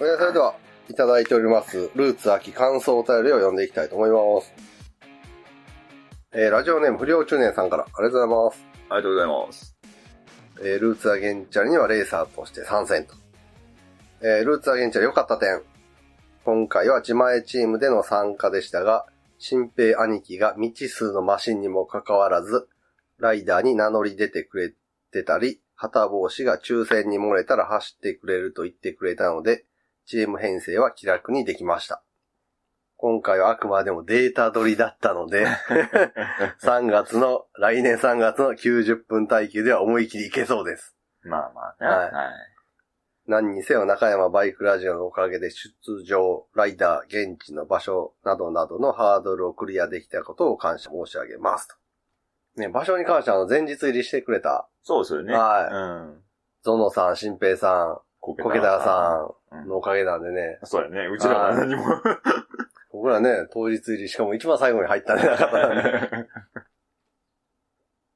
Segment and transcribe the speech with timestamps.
[0.00, 0.54] ーそれでは、
[0.88, 4.54] いただいております、ルーツ秋感想お便りを読んでいきたいと思います。
[6.32, 8.66] えーラジオネーム不良中年さんから、ありがとうございます。
[8.90, 9.76] ありがとうございます。
[10.60, 13.14] えールーツアゲンチャリにはレーサーとして参戦と。
[14.20, 15.62] えールーツアゲンチャリ良かった点。
[16.44, 19.04] 今回は自前チームでの参加でしたが、
[19.38, 22.68] 新平兄貴が未知数のマシンにもかかわらず、
[23.18, 24.72] ライダーに名乗り出てくれ
[25.10, 29.64] てたり、旗帽子が抽選に漏れたら走ってくれると言ってくれたので、
[30.08, 32.02] チーム編成は気楽にできました。
[32.96, 35.46] 今回はあくまでもデータ取りだったので、
[36.64, 40.96] 3月の、来年3月の90分耐久では思い切りいけそうです。
[41.24, 41.86] まあまあね。
[41.86, 42.32] はいはい。
[43.26, 51.74] 何にせよ中山バイクラジオのおかげで出場、ライダー、現地の場所などなどのハードルをクリアできたことを感謝申し上げますと。
[52.56, 55.34] ね、場所に関してはあの前日入りしてくれた、そうですよね。
[55.34, 55.78] はいう
[56.14, 56.24] ん。
[56.62, 58.00] ゾノさん、新平さ
[58.34, 61.06] こん、コケタさうんんのおかげなんでね、そうやね。
[61.06, 61.84] うちらは何も。
[62.92, 65.82] 僕らね、当日入りしかも一番最後に入ったんでなかったんで。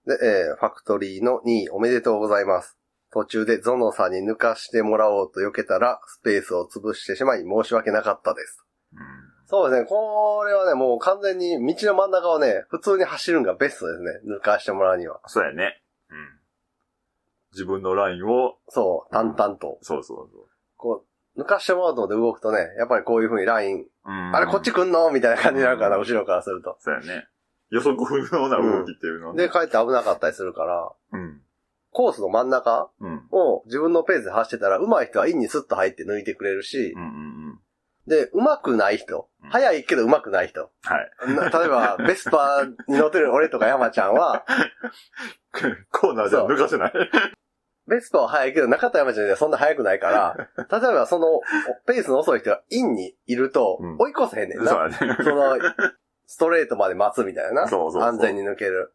[0.19, 2.77] で、えーファクトリーの2位おめでとうございます。
[3.13, 8.65] 途中でゾノさんに抜かしてもらおうと避けたら、スペースを潰してしまい申し訳なかったです。
[9.47, 9.87] そうですね。
[9.87, 14.37] これはね、もう完全に道の真ん中をね、普通に走るのがベストですね。
[14.39, 15.21] 抜かしてもらうには。
[15.27, 15.83] そうやね。
[16.09, 16.42] うん。
[17.53, 19.79] 自分のラインを、そう、淡々と。
[19.83, 21.05] そうそうそこ
[21.37, 23.87] う、抜かしてもらおうと思って動くとね、やっぱりこういう風にライン、う。
[24.05, 26.77] うんあれこっち来んのみたいな感じになるから、うん後ろからすると。
[26.81, 27.29] そうやね。
[27.71, 31.41] 予測不能な動きっていうのはねで、かえって危なかったりするから、うん。
[31.91, 33.29] コースの真ん中うん。
[33.31, 37.09] を自分のペースで走ってたら、上手い人はインにスッと入って抜いてくれるしう、んうんう
[37.55, 37.59] ん。
[38.07, 40.63] で、上手くない人うん、速いけど上手くない人。
[40.63, 40.69] は
[41.29, 41.35] い。
[41.35, 44.45] な例えば、ベスパーに乗ってる俺とか山ちゃんは、
[45.93, 46.93] コーナーじゃ抜かせない。
[47.89, 50.49] ベスパーは速いけど、中田山ちゃんじゃそんな速くないから、
[50.81, 51.41] 例えばその、
[51.87, 54.85] ペースの遅い人がインにいるとうん、追い越せへんねんそうな。
[54.85, 55.17] やね。
[55.23, 55.59] その、
[56.27, 57.69] ストレートまで待つみたいな。
[57.69, 58.93] そうそうそう安全に抜ける。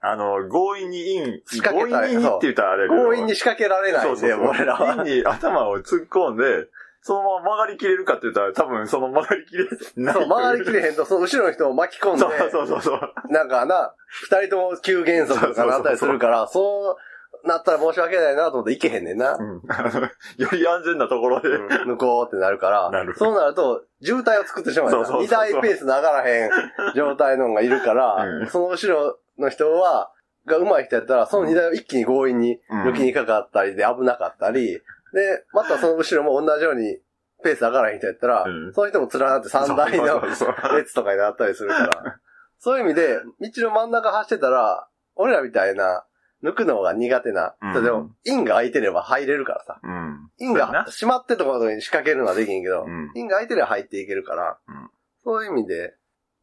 [0.00, 4.16] あの、強引にイン、仕掛け強引にインって言ったらあれ強引に仕掛けられないんう。
[4.48, 4.94] 俺らは。
[4.94, 6.68] インに頭を突っ込んで、
[7.02, 9.64] そのまま曲がりきれるかって言ったら多分その曲がりきれ
[9.96, 10.14] ない。
[10.14, 13.00] そう、曲がりきれへんと、その後ろの人を巻き込んで、そうそうそうそう。
[13.30, 16.96] なんかな、二人とも急減速とかなったりするから、そう
[17.44, 19.36] なったら申し訳ないなと思って行けへんねんな。
[19.38, 19.62] うん。
[20.38, 21.48] より安全なところで。
[21.86, 23.14] 向こうってなるから、なる。
[23.16, 25.46] そうなると、渋滞を作ってしまうそうそうそうそう。
[25.46, 26.50] 二台ペースの上がらへん
[26.94, 28.46] 状態のがいるから、 うん。
[28.46, 30.12] その後ろの人は、
[30.46, 34.80] が上手い人やったら、その二台を一気に強引にうん抜きにかかったりで危なかったり、
[35.12, 36.98] で、またその後ろも同じように
[37.42, 38.72] ペース上がらへん人やったら、うん。
[38.72, 40.20] その人も連なって三台の
[40.76, 42.18] 列とかになったりするから、
[42.58, 46.04] そういう意味で、道の真ん中走ってたら、俺らみたいな、
[46.42, 47.54] 抜くのが苦手な。
[47.62, 49.80] うんでも、インが空いてれば入れるからさ。
[49.82, 50.30] うん。
[50.38, 54.90] インが閉まってるところに仕掛けるのはできんけど、うんインが空いてれば入っていけるから、うん
[55.24, 55.94] そういう意味で、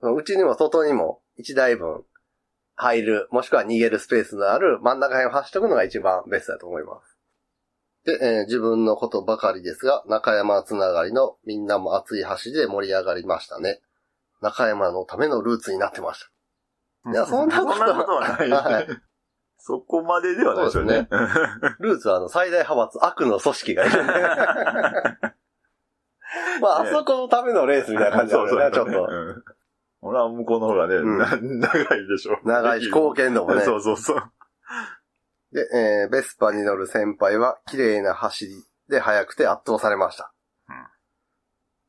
[0.01, 2.05] うちにも外にも1台分
[2.75, 7.17] 入る、もしくは逃げるスペースのある真ん中辺を走っとくのが一番ベストだと思います。
[8.05, 13.81] で、えー自分のことばかりですが、中山つながりのみんなも熱い橋で盛り上がりましたね。
[14.41, 16.21] 中山のためのルーツになってまし
[17.03, 17.11] た。
[17.11, 18.49] いやそんなことそんなことはない。
[18.49, 18.87] はい
[19.59, 21.08] そこまでではないですよね。
[21.80, 24.14] ルーツはあの最大派閥悪の組織がいるんで。
[26.62, 29.08] まあ、あそこのためのレースみたいな感じだよね、 ちょっと。
[29.09, 29.44] うん
[30.02, 32.40] 俺は向こうの方がね、うんな長いでしょ。
[32.46, 33.64] 長いし、貢献度もね。
[33.64, 34.31] そうそうそう。
[35.52, 40.31] で、えーベスパに乗る先輩は綺麗な走りで速くて圧倒されました。
[40.70, 40.76] うん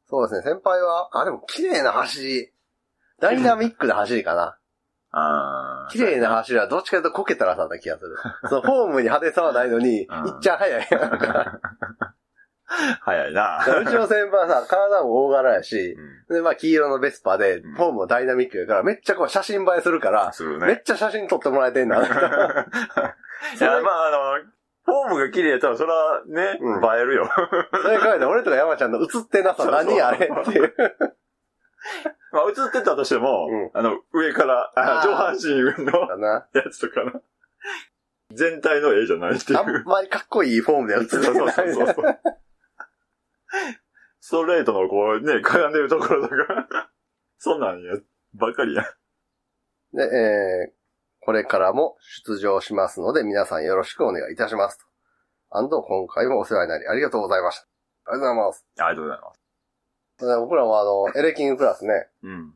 [0.08, 2.52] そうですね、先輩は、あ、でも綺麗な走り。
[3.20, 4.58] ダイナミックな走りかな。
[5.12, 8.16] あー綺麗な走りはどっちかというとこけたらさだ気がする。
[8.48, 11.60] そのフォームに派手さはないのに、いうんっちゃん速いやんか。
[13.02, 13.58] 早いな。
[13.58, 15.96] うちの先輩はさ、体も大柄やし、
[16.28, 20.82] うんで、まあ、黄色のベスパで、うんフォームもダイナミックやから、めっちゃこう写真映えするから、するめっね。
[20.84, 21.96] ちゃ写真撮ってもらえてんだ。
[22.00, 22.06] いや、
[23.82, 24.44] まあ、あの、
[24.84, 27.28] フォームが綺麗やったら、それはね、うん映えるよ。
[27.82, 30.74] それから俺とか山ちゃんの映ってなさ、何あれっていう。
[32.32, 35.92] まあ、映ってたとしても、うんあの、上から、ああー上半身の。
[36.54, 37.22] やつとかの、
[38.32, 39.58] 全体の絵じゃないっていう。
[39.58, 41.54] あんまりかっこいいフォームで映ってそうそうない。
[41.54, 42.20] そうそう。
[44.20, 46.90] ストレートのこうね、かがんでるところとか、
[47.38, 47.94] そんなんや、
[48.34, 48.84] ばっかりや。
[49.92, 50.72] で、えー、
[51.20, 51.96] これからも
[52.26, 54.84] 出場しますので、皆さんよろしくお願いいたしますと。
[55.50, 57.66] アンド、今回もお世話になりありがとうございました。
[58.12, 58.66] ありがとうございます。
[58.78, 59.39] ありがとうございます。
[60.26, 62.54] で僕らもあの、エレキングクラスね、うん。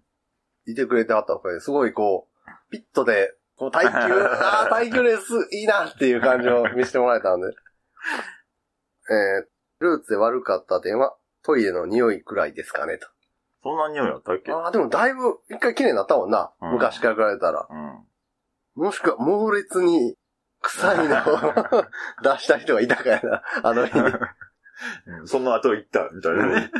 [0.66, 7.48] いてくれてはったおかげですごいこう、ピットで、こう耐久、 ああ、耐久レースいいなっていう感じを見せてもらえたんで。
[9.10, 9.46] えー、
[9.80, 13.06] ルーツで悪かった点は、トイレの匂いくらいですかねと。
[13.62, 14.52] そんな匂いあったっけ？
[14.52, 16.52] ああ、でもだいぶ一回綺麗になったもんな。
[16.60, 17.66] うん昔から比べたら。
[17.70, 18.04] うん。
[18.74, 20.16] もしくは猛烈に
[20.62, 21.84] 臭いのを
[22.22, 23.42] 出した人がいたからな。
[23.62, 24.04] あの日に。
[25.06, 26.70] うんその後行った、みたいなね。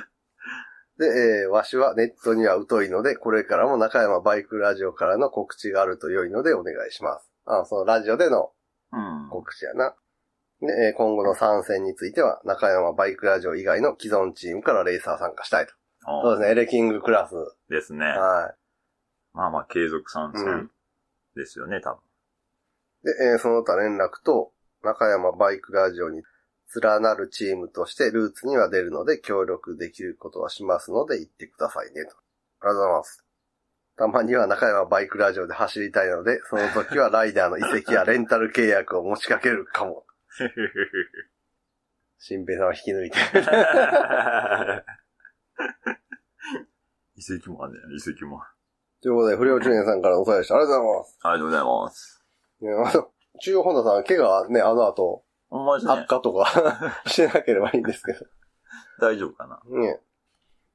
[0.99, 7.31] で、えーわしはネットには疎いので、これからも中山バイクラジオからの告知があると良いのでお願いします。
[7.47, 8.53] あそのラジオでの
[8.93, 9.29] うん。
[9.31, 9.95] 告知やな。
[10.61, 15.73] で、えー今後の参戦については、中山バイクラジオ以外の既存チームからレーサー参加したいと。
[16.23, 17.35] そうですね、エレキングクラス。
[17.69, 18.07] ですね。
[18.07, 18.55] は
[19.33, 20.71] まあまあ、継続参う戦ん
[21.35, 21.99] ですよね、多分。
[23.03, 23.07] い。
[23.07, 24.53] で、えーその他連絡と、
[24.83, 26.23] 中山バイクラジオに
[26.81, 32.17] 連なるチームとしてルーツには出るので協力できることはしますので言ってくださいねと。
[32.61, 33.25] ありがとうございます。
[33.97, 40.05] たまには中山バイクラジオで走りたいので、その時はライダーの移籍やレンタル契約を持ちかけるかも。
[42.19, 43.19] 新平さんは引き抜いて。
[47.17, 48.43] 遺跡もあんねん、遺跡も。
[49.01, 50.57] ということで、不良中年さんからのお便りでした。
[50.57, 51.19] ありがとうございます。
[51.23, 52.25] ありがとうございます。
[52.61, 55.24] ねあの、中央本田さん、怪我ね、あの後、
[55.55, 55.89] ほんまで。
[55.89, 56.47] 悪化とか
[57.07, 58.27] してなければいいんですけど。
[59.01, 59.61] 大丈夫かな？
[59.81, 60.01] ね。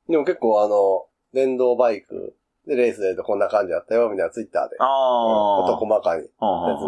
[0.08, 2.36] でも結構あの、電動バイク
[2.66, 4.78] でレースでとこんな感じだったよ、みたいなツイッターで。
[4.80, 5.68] ああ。
[5.68, 6.31] 事細かに説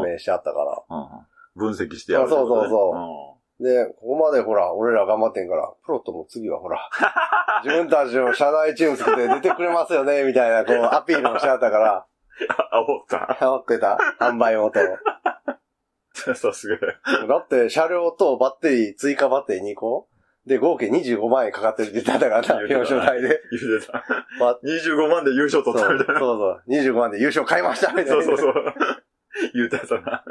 [0.04, 1.28] 説明してあったから。
[1.56, 2.70] 分析してやるそうことね。
[2.70, 6.80] そうで、ここまでほら、俺ら頑張ってんから、プロットも次はほら、
[7.64, 12.06] 自分たちの社内チーム作って出てくれますよね、みたいな、こう、アピールもしてあったから、
[12.72, 13.38] あ、おった。
[13.40, 14.84] 煽ってた、販売元を。
[16.36, 16.78] さすが。
[17.28, 20.08] だって、車両とバッテリー、追加バッテリー2個
[20.46, 23.42] で、合計25万円かかってるって言ってたからな、表彰台で。
[23.52, 24.04] 言うてた。
[24.40, 26.20] バ25万で優勝そうそう取ったみたいな。
[26.20, 26.64] そう。
[26.68, 28.12] 25万で優勝買いましたみたいな。
[28.12, 28.54] そうそうそう。
[29.54, 30.24] 言うてたな。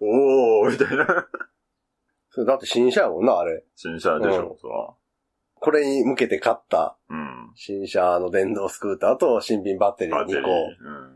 [0.00, 1.28] おー、みたいな。
[2.30, 3.64] それだって新車やもんな、あれ。
[3.74, 4.94] 新車でしうんょ、そら。
[5.54, 7.52] これに向けて買ったうん。
[7.54, 10.42] 新車の電動スクーターと新品バッテリー2バッテリー。
[10.44, 10.50] 個。
[10.50, 11.15] うん。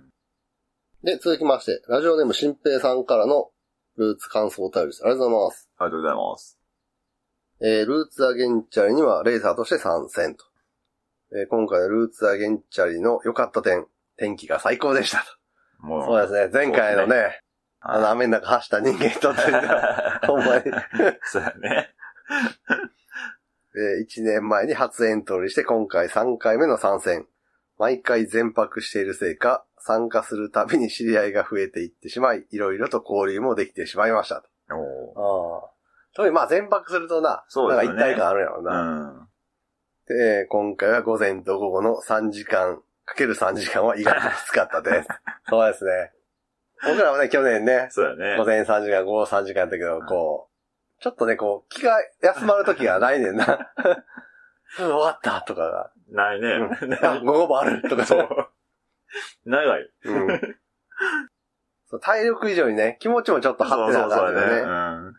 [1.02, 3.49] で、続きまして、ラジオネーム新平さんからの
[3.97, 5.02] ルーツ感想お便りです。
[5.02, 5.70] ありがとうございます。
[5.79, 6.58] ありがとうございます。
[7.62, 10.44] えー、ルーツアゲンチャリにはレーサーとして参戦と。
[11.32, 13.87] えー今回のルーツアゲンチャリの良かった点、
[14.19, 15.25] 天気が最高でした
[15.81, 15.87] と。
[15.87, 17.41] もそうですね、前回のね、
[17.81, 19.58] あの雨の中走った人間にとってね
[20.26, 20.64] ほんまに。
[21.25, 21.94] そうやね。
[23.75, 27.26] え1年前に初エントリーして今回3回目の参戦。
[27.79, 34.48] 毎回全泊しているせいか、参加するたびに知り合いが増えていってしまい、いろいろと交流もできてしまいましたと。
[34.76, 35.70] おーああ。
[36.14, 38.82] 特にまあ全泊するとな、そうですよねなんか一体感あるやろううな。
[38.84, 39.28] ん。
[40.08, 45.08] で、えー今回は午前と午後の3時間、かける3時間は意外ときつかったです。
[45.48, 46.12] そうですね。
[46.82, 48.44] 僕らもね、去年ね、そうやね午。
[48.44, 50.48] 前3時間、午後3時間やったけど、こ
[50.98, 53.72] う、ちょっとね、こう、気が休まる時がないねんな。
[54.78, 55.90] うん終わったとかが。
[56.10, 56.48] ないね。
[57.02, 58.28] あ、午後もあるとかそう。
[59.44, 59.92] 長い。
[60.04, 60.28] うん
[61.90, 64.60] そう体力以上にね、気持ちもちょっと張ってなかったよね。
[64.60, 64.66] う
[65.10, 65.14] ん。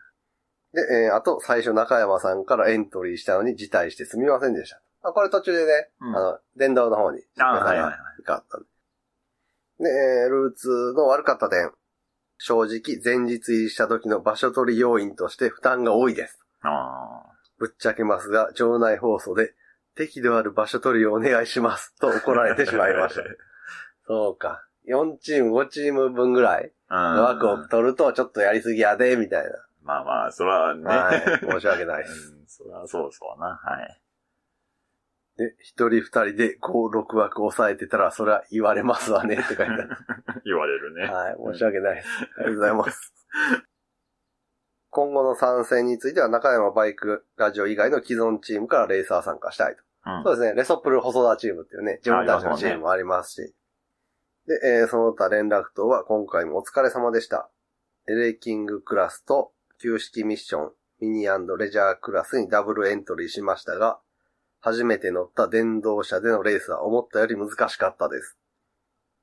[0.72, 4.80] で、えーあと、最初中山さんからエントリーしたのに辞退してすみませんでした。
[5.02, 8.66] あこれ途中でね、うんあの、電動の方に、あはいはいはい行かったんで。
[9.80, 11.72] で、えールーツの悪かった点。
[12.38, 16.40] 正直、前日入りした時の場所取り要因として負担が多いです。
[16.62, 17.22] あ
[17.58, 19.54] ぶっちゃけますが、場内放送で、
[19.94, 21.94] 適度ある場所取りをお願いします。
[22.00, 23.22] と怒られてしまいました。
[24.12, 24.66] そうか。
[24.88, 27.14] 4チーム、5チーム分ぐらいあ。
[27.16, 29.44] の枠を取ると、ちょっとやりすぎやで、みたい
[29.82, 30.82] まあまあ、そらね。
[30.82, 30.90] な。
[30.90, 31.20] はい。
[31.40, 32.34] 申し訳ないです。
[32.36, 33.58] うんそらそうそうな。
[33.64, 34.00] はい。
[35.38, 39.88] で、一人二人で5、6枠抑えてたら、それは言われますわね、って書いてある。
[40.44, 41.06] 言われるね。
[41.06, 41.36] はい。
[41.54, 42.08] 申し訳ないです。
[42.18, 43.14] ありがとうございます。
[44.90, 49.82] 今後の参戦については、中山バイクラジオ以外の既存チームからレーサー参加したいと。
[50.04, 50.54] うんそうですね。
[50.54, 53.54] レソプル細田チームっていうね、自分たちのチームもありますし。
[54.46, 57.50] で、えーその他連絡等は今回もお疲れ様でした。
[58.08, 60.70] エレキングクラスと旧式ミッション、
[61.00, 64.00] ミニレジャークラスにダブルエントリーしましたが、
[64.60, 68.38] 初めて乗った電動車でのレースは思ったより難しかったです。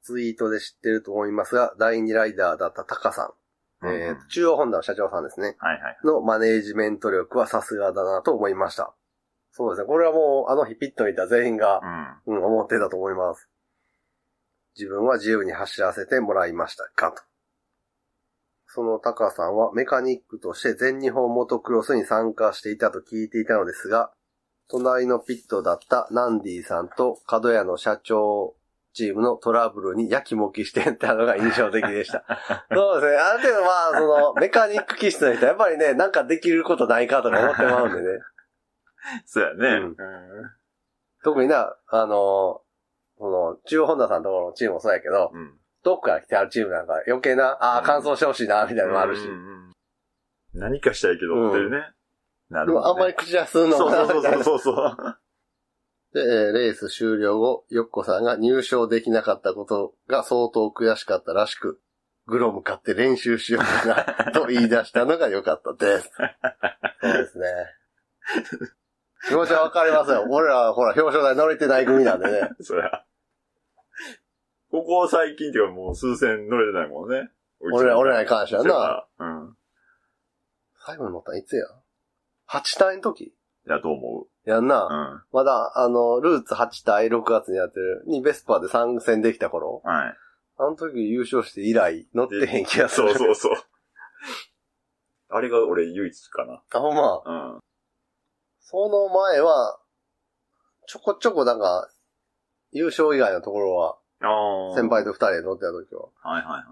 [0.03, 5.55] ツイートで知ってると思いますが、第2ライダーだったタカさん、えーうん中央ホンダの社長さんですね。
[5.59, 5.97] はいはい。
[6.03, 8.93] のマネージメント力はさすがだなと思いました。
[9.51, 9.87] そうですね。
[9.87, 11.79] これはもう、あの日ピットにいた全員が
[12.25, 12.35] う、ん。
[12.35, 13.49] うん、思ってたと思います。
[14.79, 17.21] 自分は自由に走らせてもらいましたかと。
[18.65, 24.11] そのタカさんはメカニックとして全日本モトクロスに参加していたと聞いていたのですが、
[24.69, 28.55] 隣のピットだったナンディさんと角屋の社長
[28.93, 32.23] チームのトラブルにやきもきしていたのが印象的でした。
[32.71, 33.17] そうですね。
[33.17, 38.19] ある程度まあ、その、メカニック気質の人はやっぱりね、なんかできることないかとか思ってまうんでね。
[39.25, 39.67] そうやね。
[39.67, 39.95] うんうん
[41.21, 42.61] 特にな、あの、
[43.19, 45.53] その、中央ホンダさんのところのチームもそうやけど、うん。
[45.83, 49.25] どっから来てあるチームなんか余計な、ああ、うん完走してほしいな、みたいなのもあるし。
[49.25, 49.59] うんうん
[50.51, 51.91] 何かしたいけどっていうね。
[52.49, 52.73] なでるほど、ね。
[52.73, 54.43] もあんまり口出すのそうそうそう。
[54.43, 54.97] そうそう。
[56.11, 61.79] で、えーレース終了後、ヨッコさんが入賞できなかったことが相当悔しかったらしく、
[62.25, 66.09] グロム買って練習しようかな、と言い出したのが良かったです。
[67.01, 67.45] そうですね。
[69.27, 70.25] 気持ちはわかりますよ。
[70.29, 72.49] 俺らはほら表彰台乗れてない組なんでね。
[72.61, 73.05] そりゃ。
[74.71, 77.29] ここ最近っていうかもう数戦乗れてないもんね。
[77.59, 78.63] 俺ら、俺らに関しては
[79.19, 79.25] な。
[79.25, 79.55] うん。
[80.85, 81.65] 最後に乗ったのいつや
[82.49, 83.33] ?8 体の時？
[83.65, 84.83] やと思やんな。
[84.83, 84.87] う。
[84.89, 85.23] うん。
[85.31, 90.15] まだ、あの、ルーツ8体6月にやってる、にベスパーで参戦できた頃、はい。
[90.57, 93.09] あの時優勝して以来乗ってへん気がする。
[93.09, 93.53] そうそうそう。
[95.29, 96.61] あれが俺唯一かな。
[96.71, 97.21] あ、ほんま。
[97.25, 97.59] うん。
[98.59, 99.79] その前は、
[100.87, 101.89] ちょこちょこなんか、
[102.71, 103.98] 優勝以外のところは。
[104.75, 106.09] 先輩と二人で乗ってた時は。
[106.21, 106.63] はいはいはい。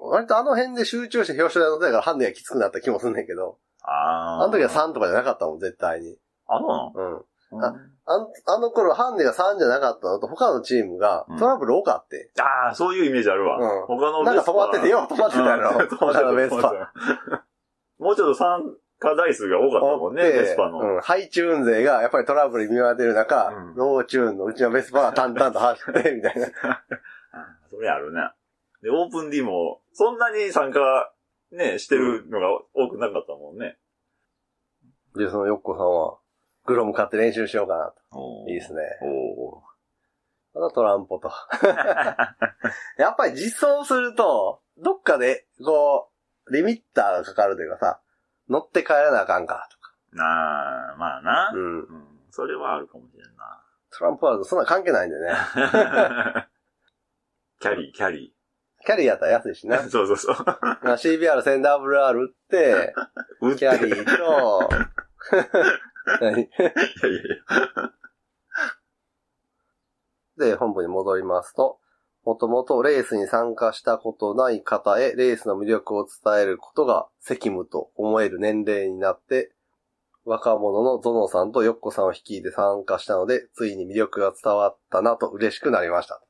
[0.00, 3.58] 割とあの辺で集中して表彰台乗ってたからハンデがきつくなった気もすんねんけど。
[3.82, 4.44] ああ。
[4.44, 6.16] あの時は3とかじゃなかったもん、絶対に。
[6.46, 7.16] あ、そうなの？
[7.16, 7.24] うん。
[7.64, 12.30] ああのあの頃、ハンデが3じゃなかったのと、他のチームがトラブル多かって。
[12.36, 13.58] うん、ああ、そういうイメージあるわ。
[13.58, 15.70] うん、他のなんか止まってて、よ止まってたやろ。
[15.88, 16.92] 止まってた、 ベスパ。
[17.98, 18.60] もうちょっと3、
[18.98, 20.96] 課題数が多かったもんね、ベスパの。
[20.96, 26.48] うん、ハイチューン勢がやっぱりトラブルに見舞われてる中、うん、ローチューンのうちのベスパが淡々と走って、みたいな。
[27.70, 28.20] それあるね。
[28.82, 31.12] で、オープン D も、そんなに参加、
[31.52, 33.78] ね、してるのが多くなかったもんね。
[35.16, 36.18] で、そのヨッコさんは、
[36.66, 38.44] グロム買って練習しようかなと。
[38.48, 38.82] いいですね。
[40.52, 41.30] ただトランポと。
[42.98, 46.10] やっぱり実装すると、どっかで、こ
[46.46, 48.00] う、リミッターがかかるというかさ、
[48.48, 49.94] 乗って帰らなあかんかとか。
[50.12, 51.52] なあ、まあな。
[51.54, 51.80] うん。
[51.80, 51.86] うん。
[52.30, 53.62] それはあるかもしれんな。
[53.90, 55.32] トランポあるとそんな関係ないんでね。
[57.60, 58.34] キャリー、キャリ
[58.86, 59.88] キャリーやったら安いしなー。
[59.90, 60.36] そうそうそう。
[60.82, 62.94] まあ CBR 1000 WR 売って、
[63.40, 64.68] 売ってキャリーと、
[66.20, 66.42] 何？
[66.42, 66.70] いやい
[67.02, 67.92] やいや。
[70.36, 71.80] で、本部に戻りますと、
[72.28, 79.54] もともとレースに参加したことない方へレースの魅力を伝えることが責務と思える年齢になって、
[80.26, 86.22] 若者のゾノさんとヨッコさんを率いて参加したので、ついに魅力が伝わったなと嬉しくなりました。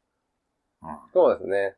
[1.12, 1.74] そうですね。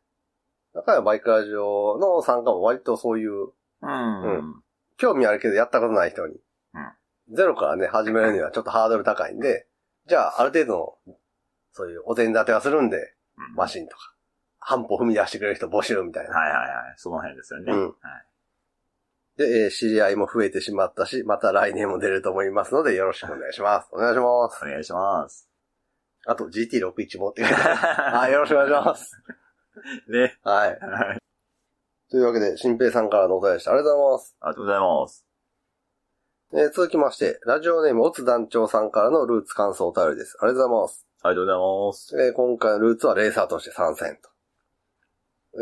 [0.75, 3.33] 中山バイクラジオの参加も割とそういう、
[3.81, 4.23] うん。
[4.23, 4.63] うん。
[4.99, 6.35] 興味あるけどやったことない人に、
[7.33, 9.67] ゼロからね、始めるにはちょっとハードル高いんで、
[10.07, 11.15] じゃあある程度の、
[11.73, 13.20] そういうお膳立てはするんで、うん
[13.55, 14.15] マシンとか、
[14.59, 16.31] 半歩踏み出してくれる人募集みたいな。
[16.31, 16.95] はいはいはい。
[16.97, 17.73] その辺ですよね。
[17.73, 17.95] うんはい。
[19.37, 23.89] で、えー知り合いも増えてしまったし、また来年も出ると思いますので、よろしくお願いします。
[23.93, 24.65] お願いします。
[24.65, 25.49] お願いします。
[26.27, 28.17] あと GT61 もって書いてある。
[28.19, 29.13] はい、よろしくお願いします。
[30.09, 30.39] ね。
[30.45, 30.79] はい。
[30.79, 31.19] はい。
[32.11, 33.71] というわけで、新平さんからのお便りでした。
[33.73, 34.37] ありがとうございます。
[34.41, 35.27] ありがとうございます。
[36.53, 40.37] えー続きまして、ラジオネーム、オツ団長さんからのルーツ感想お便りです。
[40.41, 41.07] ありがとうございます。
[41.23, 42.29] ありがとうございます。
[42.29, 44.31] えー今回のルーツはレーサーとして参戦と。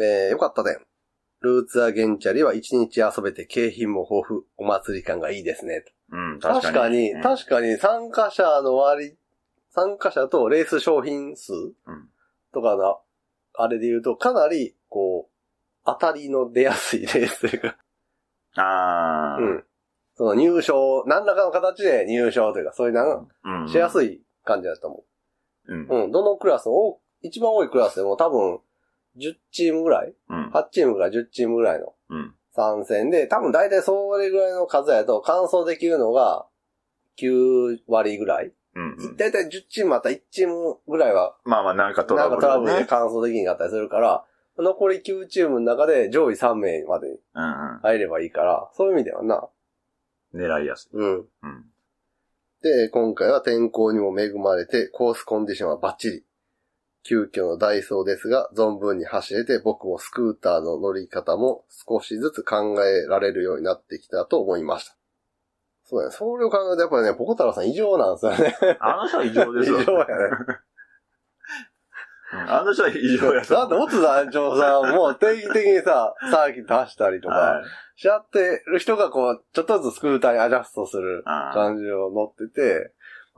[0.00, 0.78] えーよかった点。
[1.40, 5.84] ルーツアゲンチャリは一日遊べて景品も豊富、お祭り感がいいですね。
[6.10, 9.16] うん、確かに、うん確かに参加者の割り、
[9.70, 11.56] 参加者とレース商品数う
[11.92, 12.08] ん
[12.52, 12.96] とかな、
[13.54, 15.32] あれで言うとかなり、こう、
[15.84, 17.76] 当たりの出やすいレースというか、
[18.56, 19.42] あー。
[19.42, 19.64] うん。
[20.16, 23.66] その入賞、何らかの形で入賞というか、そういうのうん。
[23.66, 24.14] がしやすい。
[24.14, 25.04] い感じだと思う
[25.76, 25.86] ん。
[25.88, 26.04] う。
[26.04, 26.12] うん。
[26.12, 28.60] どのクラスも、一番多いクラスでも多分、
[29.16, 30.14] 10チームぐらい？
[30.28, 30.50] うん。
[30.50, 32.34] 8チームから10チームぐらいのうん。
[32.54, 36.46] 参戦で、多分大体それぐらいの数やと完走できるのが
[37.20, 38.52] 9割ぐらい。
[38.74, 39.16] うん。
[39.16, 42.74] 大体10チームあったら1チームぐらいは、まあまあ、なんかトなんかラブル、ね。
[42.74, 44.24] トラブルで完走できなかったりするから、
[44.56, 47.18] 残り9チームの中で上位3名まで
[47.82, 49.48] 入ればいいから、そういう意味ではな。
[50.32, 50.40] うん。
[50.40, 50.96] 狙いやすい。
[50.96, 51.16] うん。
[51.16, 51.26] うん。
[52.62, 56.24] で、今回は天候にも恵まれて、コースコンディションはバッチリ。
[57.04, 64.96] 急遽のダイソーですが、存分に走れて、僕もスクーターの乗り方も少しずつ考えられるようになってきたと思いました。
[65.84, 66.14] そうだね。
[66.14, 68.76] それを考えると、やっぱりね、ポコ太郎さん異常なんですよね。
[68.80, 69.78] あの人は異常で異すよ。
[69.86, 70.14] 常やね。
[72.32, 82.92] うんあの人は異常やだって、オツ団長さんも定期的にさ、 サーキット走ったりとはか、しちゃってる人がこう、ちょっとずつスクーターにアジャストする感じを乗ってて、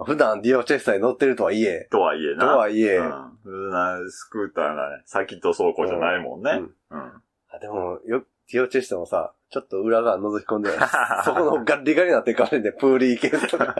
[0.04, 2.56] 普段ディオチェスターに乗ってるとはいえ、とはいえとな。
[2.56, 3.10] はいえ、うん。
[3.42, 6.62] 普通なスクーターがね、先と走行じゃないもんね。
[6.90, 7.22] うんうん。
[7.50, 10.70] あでも、よ、ティオチェストもさ、ちょっと裏側覗き込んで、
[11.24, 13.74] そこのガリガリになってかれんで、プーリーケースとか。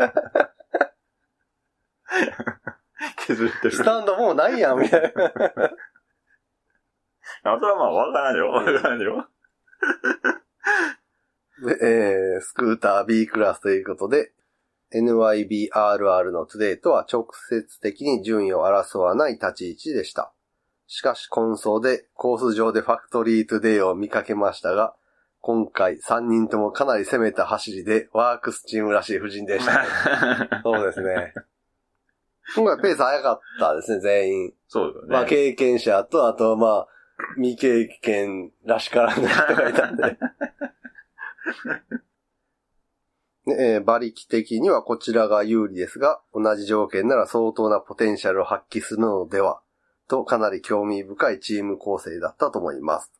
[3.27, 3.71] 削れてる。
[3.73, 5.09] スタンドもうないやん、みたいな。
[7.45, 8.49] あ、それはまあ、わからんよ。
[8.51, 9.29] わからんよ。
[11.63, 14.33] でえー、スクーター B クラスということで、
[14.95, 20.33] NYBRR のトゥデイとは直接的に順位を争わない立ち位置でした。
[20.87, 24.95] しかし、混走でコース上でファクトリートゥデイを見かけましたが、
[25.41, 29.87] 今回3人ともかなり攻めた走りでワークスチームらしい布陣でした。
[30.63, 31.33] そうですね。
[32.57, 34.55] 今回ペース早かったですね、全員。
[34.67, 35.13] そうだよね。
[35.13, 36.89] まあ経験者と、あとまあ、
[37.37, 40.03] 未経験らしからぬ人がいたんで。
[40.03, 40.19] ね
[43.59, 49.61] えー馬力的にはこちらが有利ですが、同じ条件なら相当なポテンシャルを発揮するのでは、
[50.09, 53.13] とかなり興味深いチーム構成だったと思います。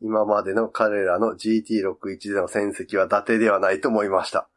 [0.00, 4.48] 今までの彼らの GT61 での戦績は伊達ではないと思いました。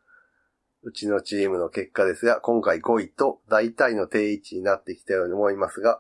[0.86, 6.00] うちのチームの結果ですが、今回5位と大体の定位置になってきたように思いますが、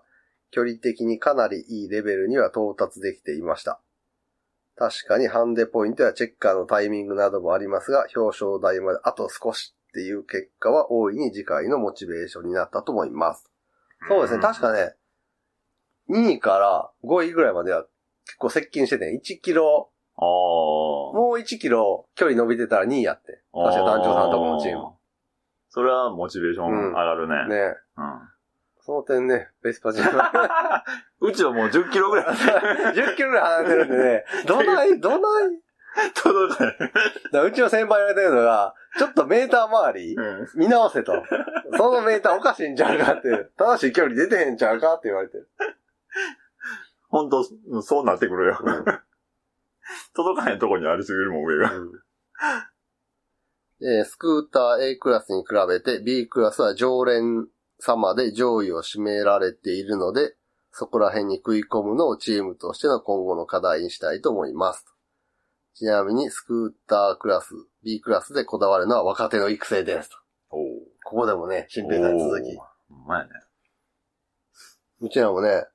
[0.51, 3.82] 距離的にかなりいいレベルには到達できていました。
[4.75, 13.50] 確かにハンデポイントやチェッカーのタイミングなどもありますが、表彰台まであと少しっていう結果は大いに次回のモチベーションになったと思います。
[14.08, 14.94] そうですね、確かね、
[16.12, 17.88] 2位から5位ぐらいまでは
[18.27, 20.24] 結構接近してて、1キロ、ああ。
[20.24, 23.41] もう1キロ距離伸びてたら2位やって。
[23.53, 24.93] 確か団長さんとこのチーム。
[25.69, 27.36] それはモチベーション上がるね。
[27.50, 28.36] ねうん。
[28.86, 30.84] その点ね、ベスパチは
[31.19, 32.25] うちはもう10キロぐらい
[32.93, 35.17] 10キロぐらい離れてるんでね、 どない、どな
[35.51, 35.60] い？
[36.13, 36.65] 届か
[37.31, 37.48] ない。
[37.48, 40.48] うちの先輩言われてるのが、ちょっとメーター周り、うん。
[40.55, 41.24] 見直せと。
[41.77, 43.50] そのメーターおかしいんちゃうかって。
[43.57, 45.50] 正しい距離出てへんちゃうかって言われてる。
[47.10, 48.60] 本当うんそうなってくるよ。
[50.15, 51.72] 届かへんとこにありすぎるもん、上が。
[53.82, 57.48] えースクーター A クラスに比べて B クラスは常連
[57.79, 60.36] 様で上位を占められているので、
[60.72, 64.86] そこら辺に食い込むのをチームとしての今後の課題にしたいと思います。
[65.74, 70.18] ちなみにスクータークラス、B クラスでこだわるのは若手の育成ですと。
[70.50, 70.64] おお。
[71.03, 72.48] ここでもね、新平さんに続き。
[72.48, 72.55] おー。
[72.90, 73.29] ほんまやね。
[75.01, 75.66] うちらもね、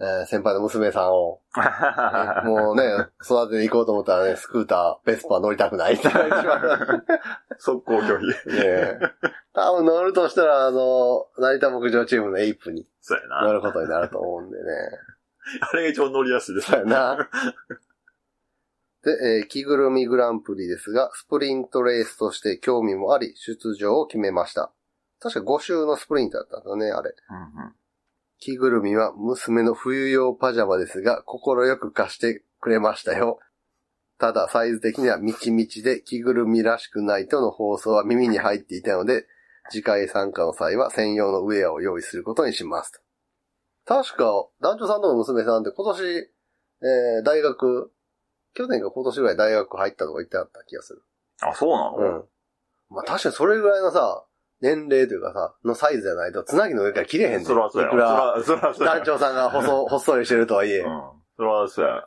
[0.00, 1.40] えー先輩の娘さんを、
[2.44, 2.84] もうね、
[3.24, 5.96] 育てていこうと思ったらね、スクーター、ベスパー乗りたくない
[7.58, 8.26] 速攻拒否。
[8.26, 8.98] ねえ。
[9.52, 13.42] 多分乗るとしたら、あの、成田牧場チームのエイプにそうやな。
[13.44, 14.62] 乗ることになると思うんでね。
[15.60, 16.70] あれが一番乗りやすいです。
[16.70, 17.28] そうやな。
[19.02, 24.70] で、えー着ぐるみグランプリですが、スプリントレースとして興味もあり、出場を決めました。
[25.20, 27.12] 確か5周のスプリントだったんだね、あれ。
[27.30, 27.74] うんうん
[28.40, 33.38] 着ぐるみは娘の冬用パジャマですが、心よく貸してくれましたよ。
[34.18, 39.26] ただ、サイズ的にはみちみちで着ぐるみらしくないとの放送は耳に入っていたので、
[39.70, 43.02] 次回参加の際は専用のウェアを用意することにします。
[43.86, 47.92] 確か、団長さんとの娘さんって今年、えー、大学、
[48.54, 51.02] 去年か今年ぐらい大学入ったとか言ってあった気がする。
[51.40, 51.96] あ、そうなの？
[51.96, 52.24] うん。
[52.90, 54.24] まあ確かにそれぐらいのさ、
[54.60, 57.44] 年齢というかさ、のサイズじゃないと、つなぎの上から切れへんで。
[57.44, 58.42] そらそうやいくら、ろ。
[58.42, 60.80] そら、そうや団長さんが細、ほっそりしてるとはいえ。
[60.80, 61.02] うん。
[61.36, 62.04] そらそうや。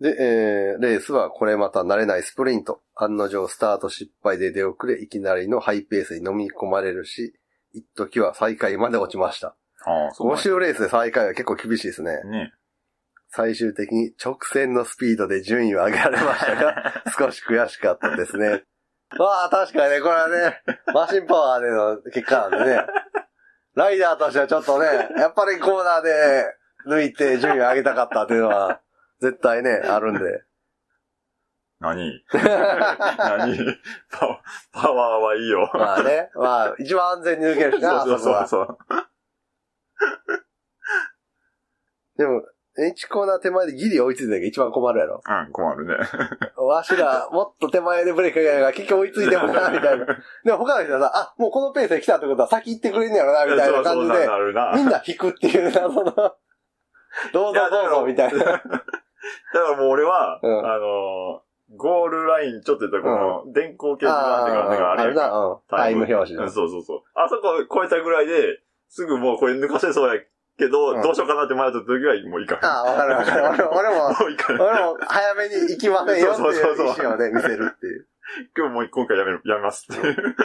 [0.00, 2.82] で、えー、レースはこれまた慣れないスプリント。
[2.96, 7.34] 案の定スタート失敗で出遅れ、いきなりのハイペースに飲み込まれるし、
[7.72, 9.56] 一時は最下位まで落ちました。
[9.84, 12.22] ああ、そう5なんや周レースで最下位は結構厳しいですね。
[12.24, 12.52] ね。
[13.28, 18.62] 最終的に直線のスピードで順位を上げられましたが、 少し悔しかったですね。
[19.18, 22.86] まあ確かにね、これはね、マシンパワーでの結果なんでね。
[23.74, 24.86] ライダーとしてはちょっとね、
[25.18, 26.44] やっぱりコーナーで
[26.86, 28.80] 抜いて順位を上げたかったっていうのは、
[29.20, 30.44] 絶対ね、あるんで。
[31.80, 32.22] 何？
[32.32, 33.78] 何？
[34.10, 35.70] パパワーはいいよ。
[35.74, 38.46] まあね、まあ、一番安全に抜けるしな、そうそこは。
[38.46, 38.78] そうそう。
[42.16, 42.42] でも、
[42.76, 45.22] H コーナー手前でギリ追いついた時が一番困るやろ。
[45.24, 45.94] うん、困るね。
[46.58, 50.06] わしら、もっと手前でブレーキかけないから結局追いついてもな、みたいな。
[50.44, 54.72] でも他の人はさ、あ、もうこのペースで来たってことは先行ってくれんねやろな、みたいな感じでそうそうな、るな。
[54.74, 56.04] みんな引くっていうな、 その、
[57.32, 58.38] どうぞどうぞ、みたいな。
[58.44, 58.68] だか
[59.52, 65.58] らもう俺は、うんあのー、ゴールラインちょっと言ったらこの、電光掲示板っていうか、なんかあれうん。
[65.68, 66.52] タイム表示。
[66.52, 67.02] そうそうそう。
[67.14, 70.20] あそこ超えたぐらいで、すぐもうこれ抜かせそうや
[70.56, 73.68] けど、うんどうしようかなって迷った時はもういいかああ、わかるわかる。
[73.70, 78.06] 俺俺も、 もういいか俺も早めに行きませんよっていう意思をね、見せるっていう。
[78.56, 80.36] 今日もう今回やめる、やめますっていう。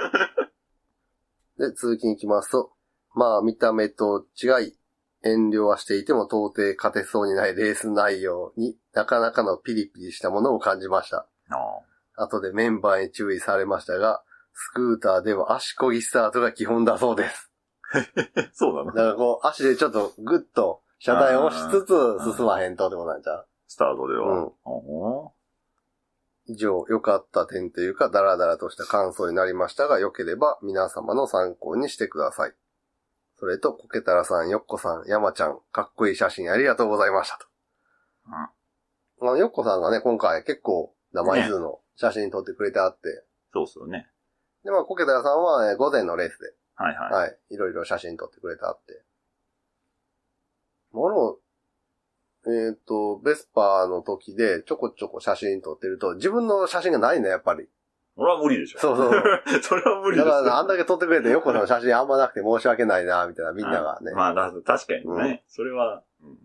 [1.70, 2.72] で、続きに行きますと、
[3.14, 4.76] まあ、見た目と違い、
[5.24, 11.28] 遠慮はしていても到底勝てそうにないレース内容になかなかのピリピリしたものを感じました。
[11.50, 17.49] あ後でメンバーに注意されましたが、スクーターでは足漕ぎスタートが基本だそうです。
[17.94, 18.50] あ。
[18.54, 18.86] そうなの？
[18.88, 23.48] だからこう、足でちょっとグッと車体を押しつつ進まへんとってことなんちゃう？
[23.68, 24.32] スタートでは。
[24.32, 25.34] うんお
[26.52, 32.56] 以上、良かった点というか、ダラダラとした感想になりましたが、良ければ皆様の参考にしてください。
[33.38, 37.46] それと、コケタラさん、ヨッコさん、ヤマちゃん、かっこいい写真ありがとうございましたと。
[38.32, 38.52] あ
[39.22, 43.24] の、ヨッコさんがね、今回結構な枚数の写真撮ってくれてあって、
[43.54, 44.10] そうっすよね。
[44.64, 47.12] で、まあ、コケタラさんは、えー午前のレースで、はいはい。
[47.12, 49.04] はい、いろいろ写真撮ってくれてあって。
[50.94, 51.36] まああの、
[52.48, 57.68] えっ、と、ベスパーの時でちょこちょこ写真撮ってると、自分の写真がないの、やっぱり。
[58.16, 58.80] 俺は無理でしょ。
[58.80, 59.12] そうそう。
[59.62, 60.34] それは無理ですよ。
[60.34, 64.14] だから、あんだけ撮ってくれて、横の写真あんまなくて申し訳ないな、みたいな、みんながね。
[64.14, 65.44] まあ、だ確かにね。
[65.48, 66.38] それは、うん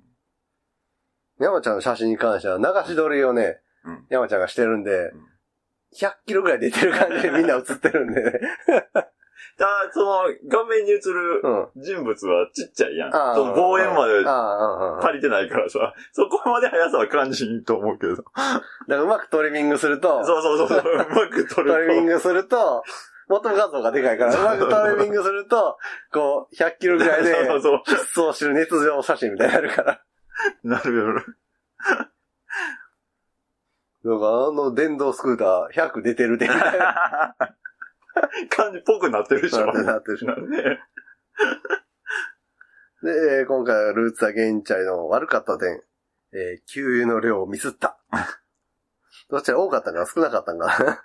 [1.40, 5.26] 山ちゃんの写真に関しては、流し撮りをね、うん山ちゃんがしてるんでうん、
[5.96, 8.40] 100キロぐらい出てる感じでみんな写ってるんでね。
[9.58, 11.82] ただ、その、画面に映るうん。
[11.82, 13.12] 人物はちっちゃいやん。
[13.12, 18.24] その望遠まで足りてないからさ、そこまで速さは感じんと思うけど。
[18.88, 21.76] らうまくトリミングすると、そうそうそうそう、うまく撮ると。
[21.76, 22.82] トリミングすると、
[23.28, 25.78] 元画像がでかいから、うまくトリミングすると、
[26.12, 30.00] こう、100キロぐらいで、そうそう失踪してる熱情写真みたいになるから。
[30.62, 31.04] なるよ。
[34.04, 36.48] なんかあの電動スクーター100出てるで。
[38.50, 39.66] 感じっぽくなってるでしょ。
[39.66, 40.50] なってるなってるなん
[43.02, 45.82] で今回はルーツはゲンチャリの悪かった点、
[46.32, 47.98] えー給油の量をミスった。
[49.30, 51.02] どっちら多かったんか少なかったんかな。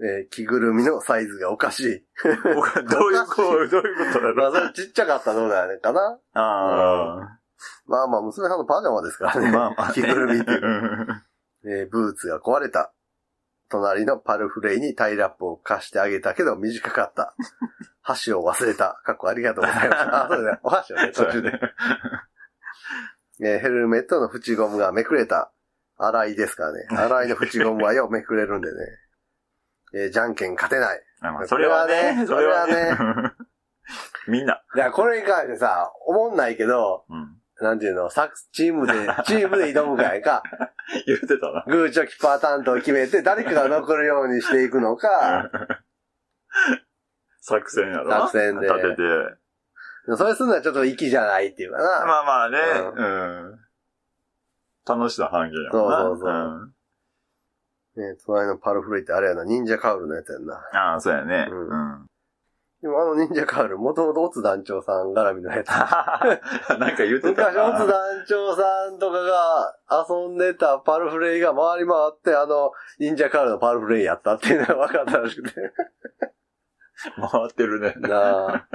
[0.00, 2.06] えー着ぐるみのサイズがおかしい。
[2.22, 4.34] どういうこう、どういうことだろう。
[4.34, 6.18] まあ、それちっちゃかったのだねかな。
[6.34, 7.38] あ
[7.86, 9.40] まあまあ、娘さんのパジャマですからあ。
[9.40, 9.50] ね。
[9.50, 9.94] まあまあね。
[9.94, 10.60] 着ぐるみっていう。
[10.62, 11.22] うん
[11.68, 12.92] えーブーツが壊れた。
[13.68, 17.34] 隣のパルフレイにタイラップを貸してあげたけど短かった。
[18.02, 19.00] 箸を忘れた。
[19.04, 20.24] かっこありがとうございました。
[20.26, 20.60] あ、そうだね。
[20.62, 21.60] お箸をね、途中で。
[23.42, 25.52] えーヘルメットの縁ゴムがめくれた。
[25.98, 26.86] 洗いですからね。
[26.90, 28.78] 洗いの縁ゴムはよ、めくれるんでね。
[29.94, 31.02] えーじゃんけん勝てない。
[31.20, 32.96] あまあそれはね、それはね
[34.28, 34.62] みんな。
[34.74, 38.92] いや、これに関してさ、思んないけど、うんなんていうの、サクチームで、
[39.24, 40.42] チームで挑むかいか、
[41.06, 41.64] 言ってたな。
[41.66, 45.50] グーチョキパー担当を決めて、誰かが残るようにしていくのか、
[47.40, 48.20] 作戦やろな。
[48.28, 49.02] 作戦で立てて。
[50.16, 52.06] それすんのはちょっと粋じゃないっていうかな。
[52.06, 52.58] まあまあね、
[52.94, 53.60] ううん。
[54.86, 55.96] 楽しさ半減やもんな。
[55.98, 56.72] そうそうそうん
[57.96, 60.54] ね、隣のパルフレイってあれやな、忍者カウルのやつやんな。
[60.74, 61.48] ああ、そうやね。
[61.50, 62.06] ううんん。
[62.86, 65.68] でもあの忍者カウル、もともとオツ団長さん絡みのやつ。
[65.74, 67.86] なんか言ってた昔、オツな。
[67.86, 69.76] 団長さんとかが
[70.08, 72.70] 遊んでたパルフレイが回り回って、あの、
[73.00, 75.72] 忍者カウルのパルフレイやったっていうのが分かったらしくて。
[77.32, 77.94] 回ってるね。
[77.98, 78.68] なあ。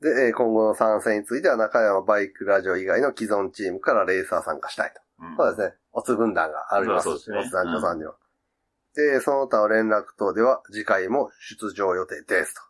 [0.00, 5.00] で、えー今後の参戦については中山バイクラジオ以外の既存チームからレーサー参加したいと。
[5.24, 5.74] うんそうですね。
[5.90, 8.14] オツ軍団がありますし、そうですねオツ団長さんには。
[8.98, 12.60] で、その他の連絡等では次回も出場予定ですと。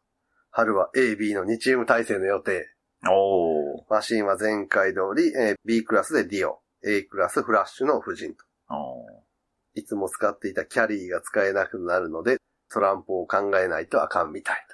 [0.51, 2.69] 春は A、B の2チーム体制の予定。
[3.09, 3.85] おー。
[3.89, 8.45] マシンは前回通り、えー B クラスでディオ、A クラスフラッシュの夫人と。
[8.69, 9.25] お
[9.73, 12.37] いつも使っていたキャリーが使えなくなるので、
[12.71, 14.67] トランプを考えないとあかんみたい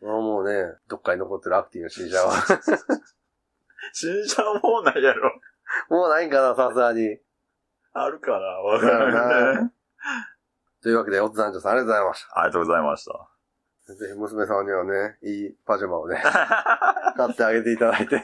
[0.00, 0.04] と。
[0.06, 2.34] もうね、どっかに残ってるアクティの新車は。
[2.36, 3.00] ー。
[3.94, 5.40] 新車はもうないやろ。
[5.88, 7.18] もうないんかな、さすがに。
[7.94, 9.72] あるかなわからんね。
[10.82, 13.12] というわけで、オッズ団長さんありがとうございましありがとうございました。
[13.86, 13.94] た。
[13.94, 16.20] ぜひ娘さんにはね、いいパジャマをね、
[17.16, 18.20] 買ってあげていただいて。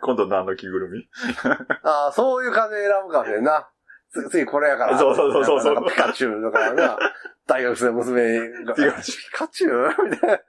[0.00, 1.08] 今度何の着ぐるみ？
[1.82, 3.68] ああ、そういう感じで選ぶかもしれんな。
[4.12, 4.98] 次、次これやから。
[4.98, 6.98] そうそうそうそうピカチュウとかな、
[7.46, 9.70] 大学生の娘が、ピカチピカチュ
[10.04, 10.08] ウ？
[10.08, 10.44] みたい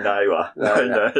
[0.00, 0.04] な。
[0.16, 0.52] ないわ。
[0.56, 1.14] ないない。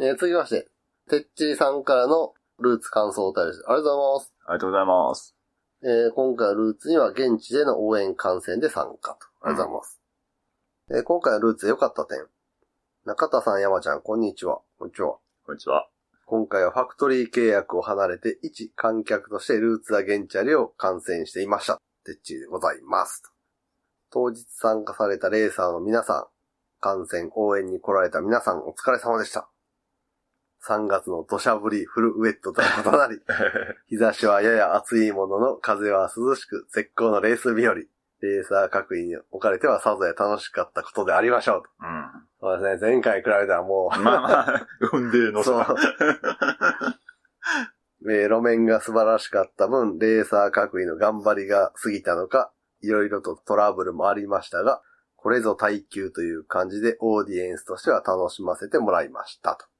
[0.00, 0.68] えー続きまして、
[1.08, 3.64] てっちりさんからのルーツ感想お便りです。
[3.66, 4.32] ありがとうございます。
[4.46, 5.36] ありがとうございます。
[5.84, 9.26] えー今回はルーツには現地での応援観戦で参加と。
[9.42, 10.00] ありがとうございます。
[10.92, 12.24] えー今回はルーツで良かった点。
[13.04, 14.60] 中田さん、山ちゃん、こんにちは。
[14.78, 15.18] こんにちは。
[15.44, 15.88] こんにちは。
[16.24, 21.80] 今回はファクトリー契約を離れて、一観客としてルーツアゲンチャリを観戦していました。
[22.04, 23.22] てっちりでございます。
[24.10, 26.26] 当日参加されたレーサーの皆さん、
[26.80, 29.51] 観戦応援に来られた皆さんお疲れ様でした。
[30.66, 33.20] 3月の土砂降りフルウェットとは異なり、
[33.88, 37.74] 日差しはやや暑いものの風は涼しく絶好のレース日和。
[37.74, 41.70] レーサー各位に置かれてはさぞや楽しかったことでありましょうと。
[41.80, 42.04] うん。
[42.40, 45.74] そうですね、前回比べたらもう、 まあまあ、運命のそう差。
[48.08, 54.82] えー路面が素晴らしかった分、レーサー各位の頑張りが過ぎたのか、いろいろとトラブルもありましたが、
[55.16, 59.71] これぞ耐久という感じでオーディエンスとしては楽しませてもらいましたと。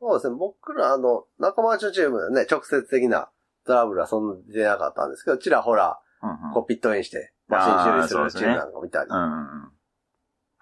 [0.00, 3.30] うんそうですね、僕らあの、仲間内のチームでね、直接的な
[3.66, 6.54] トラブルはそんな出なかったんですけど、ちらほら、うんうん。
[6.54, 9.72] こうピットインして、マシン修理するチームなんか見たり、うんうん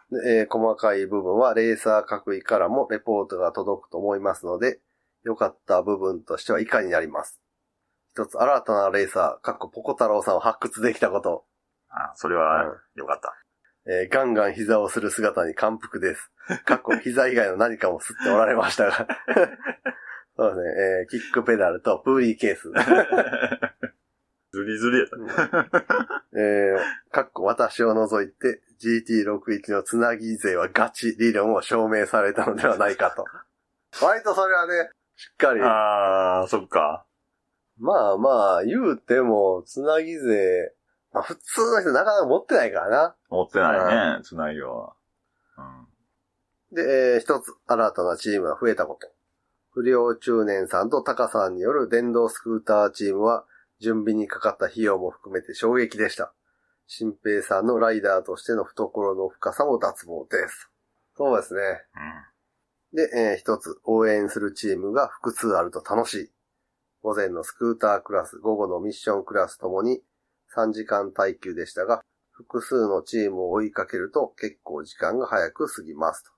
[0.08, 4.80] でえー細かい部分はレーサー各位からもレポートが届くと思いますので、
[5.24, 7.40] 良かった部分としては以下になります。
[8.10, 11.44] 一つ新たなレーサー、かっこポコ太郎さんを発掘できたこと、
[11.88, 13.34] あ、それは、よかった。
[13.88, 16.30] えーガンガン膝をする姿に感服です。
[16.64, 18.92] かっこ膝以外の何かも吸っておられましたが。
[20.36, 22.70] そうですね、えーキックペダルとプーリーケース。
[24.52, 25.30] ズリズリやったね。
[26.34, 26.78] えー、
[27.10, 33.24] かっこ私を除いて GT61 のつなぎ勢はガチ理論を証明されたのではないかと。
[34.04, 35.60] 割とそれはね、しっかり。
[35.62, 37.06] ああ、そっか。
[37.78, 40.74] まあまあ、言うても、つなぎ勢、
[41.16, 43.16] まあ普通の人なかなか持ってないからな。
[43.30, 44.92] 持ってないね、つなぎは。
[45.56, 46.76] うん。
[46.76, 49.08] で、えー一つ新たなチームが増えたこと。
[49.70, 53.46] 不良中年さんとタカさんによる電動スクーターチームは、
[53.80, 56.34] 準備にかかった費用も含めて衝撃でした。
[56.86, 60.70] 新平さんのライダーとしての懐の深さも脱帽です。
[61.16, 61.60] そうですね。
[62.92, 66.30] で、えー一つ応援するチームが複数あると楽しい。
[67.02, 70.02] 午前のスクータークラス、午後のミッションクラスともに
[70.54, 76.30] 3時間耐久でしたが、複数のチームを追いかけると結構時間が早く過ぎますと。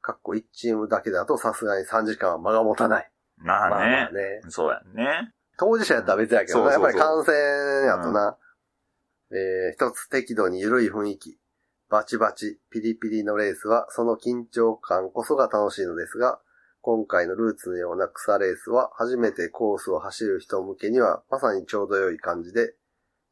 [0.00, 3.10] かっこ1チームだけだとさすがに3時間は間が持たない。
[3.40, 3.46] うん。
[3.46, 4.08] まあね。
[4.12, 4.40] ね。
[4.48, 5.32] そうやんね。
[5.58, 8.36] 当事者やったら別やけどな、そうそうそうやっぱり感染やとな。
[9.30, 11.38] えー、一つ適度に緩い雰囲気。
[11.88, 16.40] バチバチ、ピリピリのレースは、その緊張感こそが楽しいのですが、
[16.80, 22.74] 今回のルーツのような草レースは、初めてコースを走る人向けには、まさにちょうど良い感じで、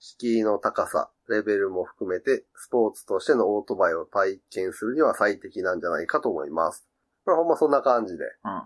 [0.00, 6.88] 敷居の高さ、レベルも含めて、スポーツとしてのオートバイを体験するには最適なんじゃないかと思います。
[7.24, 8.24] これほんまそんな感じで。
[8.24, 8.62] うん。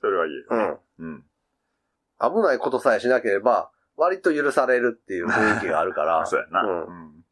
[0.00, 0.80] それはいいよね。
[0.98, 1.06] うん。
[1.06, 1.24] うん。
[2.18, 6.24] 危ないことさえしなければ、割と許されるっていう雰囲気があるから。
[6.26, 6.62] そうやな。
[6.62, 7.24] うんうん。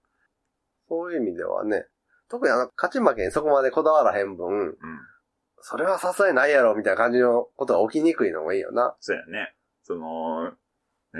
[0.88, 1.86] そういう意味ではね、
[2.28, 4.76] 特にあの、勝ち負けにそこまでこだわらへん分、うん。
[5.60, 8.94] それはさすがにないやろ、みたいな感じのことが起きにくいのもいいよな。
[9.00, 9.54] そうやね。
[9.82, 10.52] その、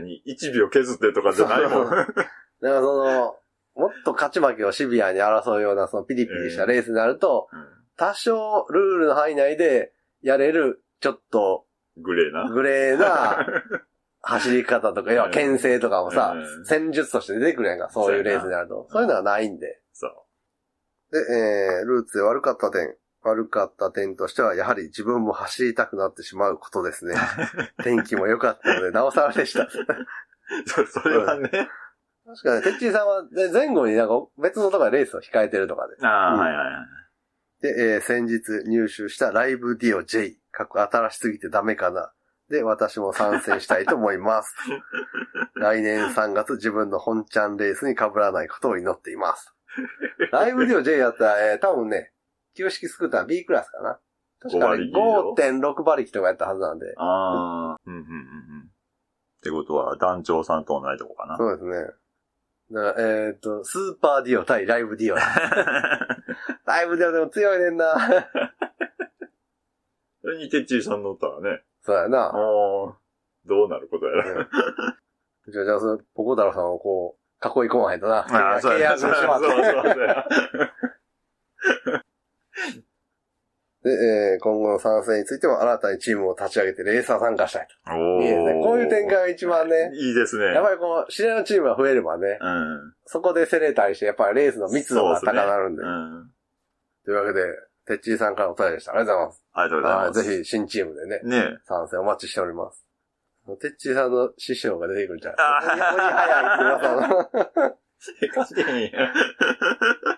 [0.00, 1.90] 何 ?1 秒削ってとかじゃないもん。
[1.90, 2.14] だか
[2.60, 3.36] らその、
[3.74, 7.48] もっと勝ち負けをシビアに争うような、そのピリピリしたレースになると、
[7.96, 11.66] 多少ルールの範囲内でやれる、ちょっと
[12.02, 12.50] グレーな。
[12.50, 13.46] グレーな
[14.22, 18.88] 走り方とか、要は牽制とかもさうん、戦術として出てくるやんか、そういうレースになると。
[18.90, 19.80] そういうのはないんで。
[19.92, 20.12] そう。
[21.12, 22.96] で、えー、ルーツで悪かった点。
[23.28, 27.14] 悪かった点としては、やはり自分も走りたくなってしまうことですね。
[27.84, 29.68] 天気も良かったので、なおさらでした。
[30.66, 31.50] そそれはね。
[32.26, 35.96] 確かに、てっちーさんはね前後になんか別のところでレースを控えてるとかで。
[36.06, 37.62] ああ、うんはいはいはい。
[37.62, 42.12] で、えー先日入手したライブディオ J、過去新しすぎてダメかな。
[42.50, 44.54] で、私も参戦したいと思います。
[45.56, 49.54] 来年3月自分の本ちゃんレースに被らないことを祈っています。
[50.32, 52.12] ライブディオ J やったら、えー多分ね、
[52.58, 54.00] 旧式スクーター B クラスかな。
[54.40, 56.92] 確か5馬に力以上？5.6馬力とかやったはずなんで。
[56.96, 58.70] ああ、うんうんうんうん。
[59.38, 61.36] ってことは、団長さんと同じとこかな。
[61.36, 61.76] そうですね。
[62.72, 65.16] だから、えーっと、スーパーディオ対ライブディオ。
[66.66, 67.94] ライブディオでも強いねんな。
[70.20, 71.62] それにてっちーさん乗ったらね。
[71.82, 74.24] そうやなああ。、どうなることやら。
[75.46, 78.18] じゃあ、じゃあ、その、ポコ太郎さんをこう、囲い込まへんとな。
[78.18, 79.46] ああ、そう契や約してもらって。
[79.46, 80.26] そうそうそうや
[83.84, 87.94] で、えー今後の参戦についても新たにチームを立ち上げてレーサー参加したいおと。
[87.94, 88.52] ーいいですね。
[88.62, 89.90] こういう展開が一番ね。
[89.94, 90.46] いいですね。
[90.46, 92.94] やっぱりこう、知り合いのチームが増えればね、うん。
[93.06, 95.82] そこで競れたりして、やっぱりレースの密度が高くなるんで。
[95.82, 96.30] うん。
[97.04, 97.44] というわけで、
[97.86, 98.92] てっちーさんからお便りでした。
[98.92, 99.42] ありがとうございます。
[99.52, 100.22] ありがとうございはいます。
[100.24, 102.84] ぜひ、新チームでね、ね参戦お待ちしております。
[103.56, 107.78] てっちーさんの師匠が出てくるんじゃあない鬼鬼早いって噂。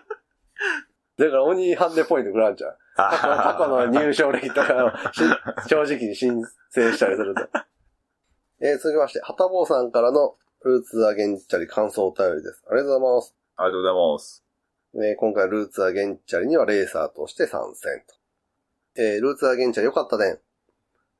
[1.17, 2.77] だから鬼ハンデポイントくらんちゃう。
[2.95, 5.21] 過去過去の入賞歴とかをし
[5.67, 7.41] 正直に申請したりすると。
[8.61, 12.63] えー、続きまして、はたぼうさんからのルーツアゲンチャリ感想お便りです。
[12.69, 13.35] ありがとうございます。
[13.57, 14.45] ありがとうございます。
[14.93, 19.01] えー今回ルーツアゲンチャリにはレーサーとして参戦と。
[19.01, 20.39] えールーツアゲンチャリ良かったね。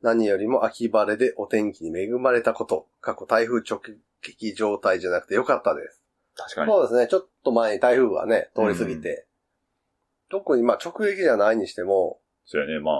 [0.02, 2.88] 何よりも秋晴れでお天気に恵まれたこと。
[3.02, 3.80] 過去台風直
[4.22, 6.04] 撃状態じゃなくて良かったです。
[6.36, 6.72] 確かに。
[6.72, 7.08] そうですね。
[7.08, 9.28] ちょっと前に台風がね、通り過ぎて。
[10.32, 12.92] 特にまあ直撃じゃないにしても、そうやね、ま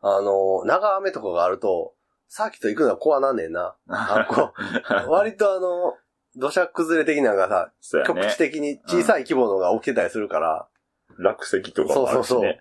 [0.00, 1.94] あの、長雨とかがあると、
[2.28, 3.74] サーキット行くのは怖なんねんな。
[3.88, 4.34] ああ。
[4.34, 4.52] こ
[5.06, 5.94] う、割とあの、
[6.36, 8.36] 土砂崩れ的なのがさ、そうやね局地。
[8.36, 10.68] 的に小さい規模のが起きてたりするから、
[11.18, 12.60] 落石とかもあるしそうそうね。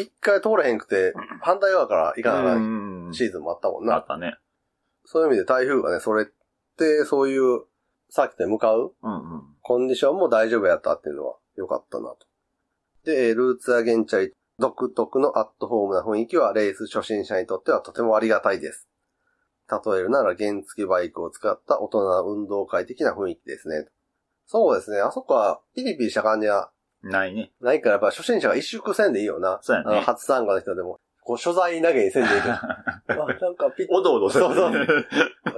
[0.00, 3.96] 一回通れへんくて、反対側から行かなあかうんんシーズンもあったもんな。
[3.96, 4.36] あったね。
[5.04, 6.26] そういう意味で台風がね、それっ
[6.76, 7.62] て、そういう
[8.08, 9.42] サーキットに向かううんうん。
[9.62, 12.27] コンディションも大丈夫やったっていうのは良かったなと。
[13.08, 18.86] で、えールーツアゲンチャリ独特のアットホームな雰囲気はレース初心者にとってはとてもありがたいです。
[19.70, 23.86] 例えるなら原付バイクを使った大人な運動会的な雰囲気ですね。
[24.46, 25.00] そうですね。
[25.00, 26.70] あそこはピリピリした感じは
[27.02, 27.50] ないね。
[27.60, 29.58] ないからやっぱ初心者が一縮せんでいいよな。
[29.62, 30.98] そうやねあの初参加の人でも。
[31.22, 34.72] こう所在投げにせんでいい なんかピッおどおどせそうそう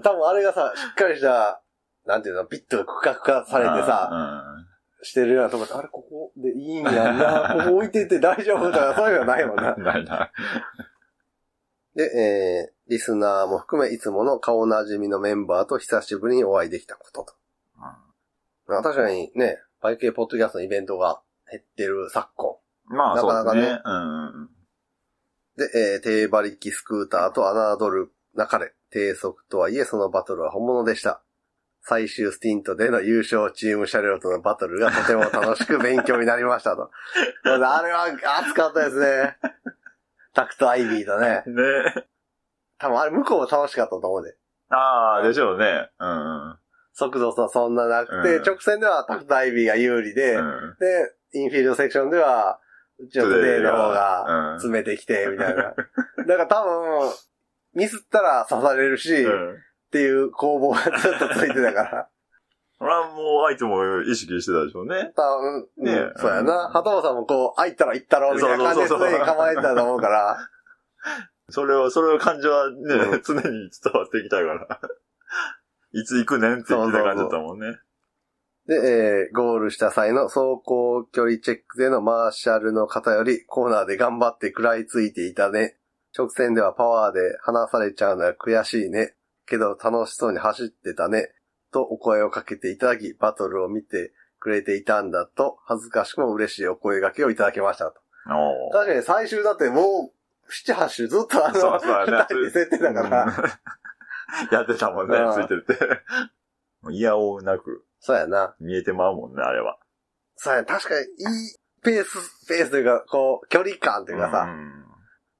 [0.02, 1.62] 多分あれがさ、しっかりした、
[2.06, 4.10] なんていうの、ピットがクカクカされてさ、
[5.02, 9.80] してるなとこで、あれ、ここでいいんやんな、 ここ置いてて大丈夫とか、そういうのはないもんなう。
[9.80, 9.82] ん。
[9.82, 10.30] ないな。
[11.94, 17.34] で、えー、リスナーも含め、いつもの顔なじみのメンバーと久しぶりにお会いできたことと。
[18.70, 22.56] まあ確かにね、バイク系ポッドキャストのイベントが減ってる昨今。
[22.84, 23.80] まあ、なかなかねね。
[23.84, 24.50] うんうん。
[25.56, 27.42] で、えー、低馬力スクーターと
[27.78, 31.22] 侮る中で、低速とはいえそのバトルは本物でした。
[31.82, 36.90] 最終スティントでの優勝チーム車両とのバトルがとても楽しく勉強になりましたと。
[37.44, 38.06] あれは
[38.40, 39.36] 熱かったですね。
[40.34, 41.42] タクトアイビーとね。
[41.46, 42.04] ね
[42.78, 44.36] 多分あれ向こうも楽しかったと思うで。
[44.68, 45.90] ああ、でしょうね。
[45.98, 46.56] うん
[46.92, 50.46] 速度さそんななくて、うん直線ではタクトアイビーが有利で、うん。
[50.46, 50.76] うん。
[50.78, 52.58] で、インフィールドセクションでは、
[52.98, 55.62] うちのトゥデイの方がうん詰めてきて、みたいな。
[55.62, 55.74] だか
[56.26, 57.10] ら多分、
[57.74, 59.56] ミスったら刺されるし、うん。
[59.90, 62.08] っていう攻防がずっとついてたから。
[62.78, 65.12] これはもう相手も意識してたでしょうね。
[65.16, 66.70] 多分、ねうんそうやな。
[66.72, 70.48] 鳩場さんもこう、あいったら行ったろ、みたいな感じでそうそうそう常に構えてたと思うから。
[71.50, 74.80] それを、それを感情はうね、 常に伝わってきたから。
[75.92, 77.78] いつ行くねんって言ってた感じだったもんね。
[78.66, 85.76] で、えーゴールした際の走行距離チェックでのマーシャルの方よりコーナーで頑張って食らいついていたね。
[86.16, 89.16] 直線ではパワーで離されちゃうのは悔しいね。
[89.50, 91.32] けど楽しそうに走ってたね。
[91.72, 98.00] とお声をかけていただき、バトルを見てくれていたんだと、恥ずかしくも嬉しいお声掛けをいただきましたと。
[98.72, 100.12] 確かに最終だってもう、
[100.50, 103.24] 7、8周ずっとあの、そうそうやね二人で設定だから。
[103.24, 103.30] うん
[104.52, 106.92] やってたもんねうん、ついてるって。
[106.92, 108.54] いやおうなくそうやな。
[108.60, 109.78] 見えてまうもんね、あれは。
[110.36, 114.86] そうや、確かにいいペース、ペースというか、こう、距離感というかさ、ん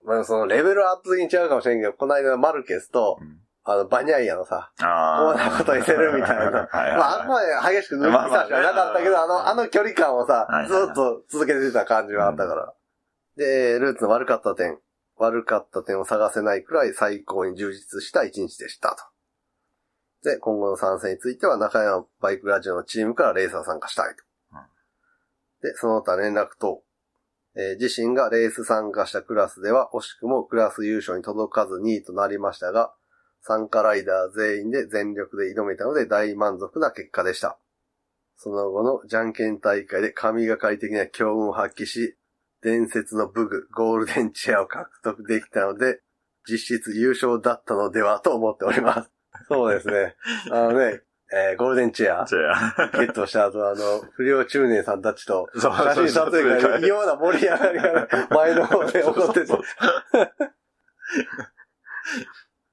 [0.05, 6.68] まあそのレベルアップ的に違うかもしれんけど、この間のマルケスと、うんあの、バニャイアのさ、あこうなことにせるみたいな。
[6.73, 12.75] まあ、あんまり激しく抜き差しはなかったけど、まあの、あの距離感をさずっと続けてた感じはあったから。
[13.37, 14.79] で、ルーツの悪かった点。
[15.16, 18.96] 悪かった点を探せないくらい最高に充実した一日でした
[20.23, 20.31] と。
[20.31, 24.25] で、今後の参戦については中山バイクラジオのチームからレーサー参加したいと。
[25.62, 26.83] で、その他連絡等。
[27.57, 32.94] えー自身がレース参加したクラスでは惜しくもクラス優勝に届かず2位となりましたが、
[33.42, 37.59] 参加ライダー全員で全力で挑めたので大満足な結果でした。
[38.37, 42.16] その後のじゃんけん大会で神がかり的な強運を発揮し、
[42.62, 46.00] 伝説のブグ、ゴールデンチェアを獲得できたので、
[46.48, 49.11] 実質優勝だったのではと思っております。
[49.48, 50.16] そうですね。
[50.50, 51.00] あのね、
[51.33, 52.90] えーゴールデンチェア、じゃあ。
[52.92, 59.53] ゲットした後、あの、不良中年さんたちと、写真撮影が異様な盛り上がりが前の方で起こってて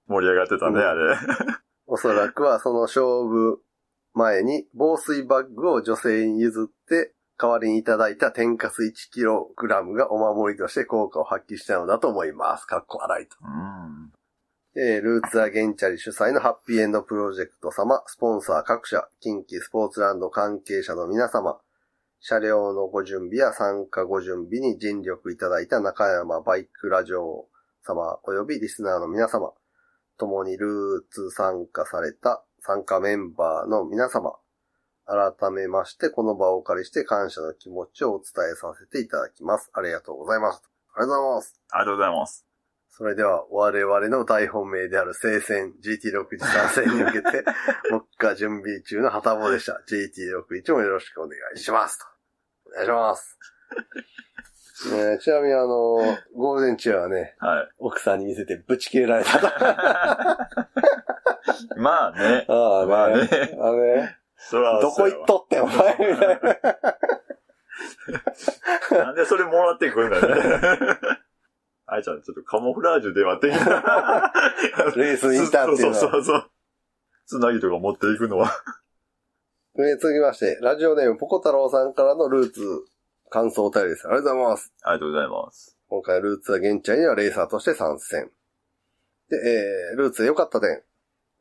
[0.07, 1.17] 盛り上がってたね、あれ。
[1.87, 3.61] おそらくはその勝負
[4.13, 12.65] 前に防水バッグを女性に譲って代わりにいただいた天かす 1kg がお守りとして効果を発揮したのだと思います。
[12.65, 13.37] かっこ笑いと。
[13.41, 14.11] うん。
[14.75, 21.59] えールーツアゲンチャリ主催のハッピーエンドプロジェクト様、スポンサー各社、近畿スポーツランド関係者の皆様、
[22.19, 27.47] 車両のご準備や参加ご準備に尽力いただいた中山バイクラジオ
[27.83, 29.53] 様及びリスナーの皆様、
[30.17, 34.33] 共にルーツ参加された参加メンバーの皆様、
[35.05, 39.71] 改めましてこの場をお借りして感謝の気持ちをお伝えさせていただきます。
[39.73, 40.61] ありがとうございます。
[40.95, 41.61] ありがとうございます。
[41.69, 42.47] ありがとうございます。
[42.89, 47.45] それでは、我々の大本命である聖戦 GT61 参戦に向けて、
[47.91, 49.83] 目下準備中の旗棒でした。
[49.87, 51.99] GT61 もよろしくお願いします。
[51.99, 52.05] と
[52.65, 53.37] お願いします。
[54.85, 55.65] えーちなみにあの、
[56.35, 57.69] ゴールデンチェアはね、はい。
[57.79, 59.39] 奥さんに見せてぶち切れられた
[61.77, 62.45] まあね。
[62.47, 62.85] あね。
[62.87, 63.27] まあね。
[63.53, 66.39] あのね、そら、どこ行っとってん、お前、みたい
[68.91, 68.97] な。
[69.05, 70.27] なんでそれもらってくるんだね。
[71.87, 73.47] あいちゃん、ちょっとカモフラージュではって。
[73.47, 75.93] レースにいたっていうのは。
[75.95, 76.51] そうそうそう。
[77.25, 78.51] つなぎとか持っていくのは。
[79.79, 82.61] え続きまして、ラジオネームポコ太郎さんからのルーツ
[83.29, 84.07] 感想お便りです。
[84.07, 84.73] ありがとうございます。
[84.83, 85.77] ありがとうございます。
[85.89, 88.29] 今回ルーツは現地にはレーサーとして参戦。
[89.29, 90.81] で、えー、ルーツで良かった点。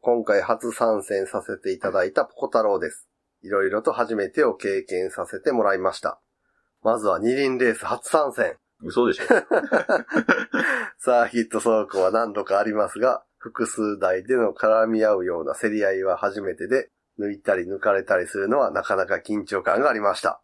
[0.01, 3.09] 今回初参戦させていただいたポコ太郎です。
[3.43, 6.21] いろいろと初めてを経験させてもらいました。
[6.83, 8.57] まずは二輪レース初参戦。
[8.83, 9.25] 嘘でしょ
[10.99, 20.43] サーキット走行は何度かありますが、複数台での絡み合うような競り合いは初めてで、抜いたり抜かれたりするのはなかなか緊張感がありました。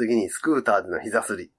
[0.00, 1.50] 次にスクーターでの膝すり。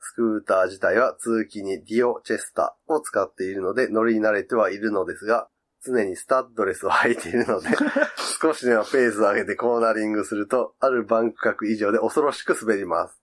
[0.00, 5.48] スクーター自体は通気にディオチェスタを使っているので乗り慣れてはいるのですが、
[5.82, 7.68] 常にスタッドレスを履いているので、
[8.42, 13.18] 少しでもペースを上げてコーナリングすると、あるバンク角以上で恐ろしく滑ります。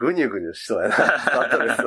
[0.00, 1.10] ぐにゅぐにゅしそうやな、スタ
[1.42, 1.82] ッドレス。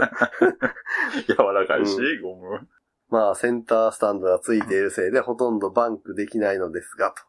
[1.27, 2.67] 柔らかいし、ゴム。
[3.09, 7.23] まあ、センタースタンドがついているせいでほとんどバンクできないのですが、と。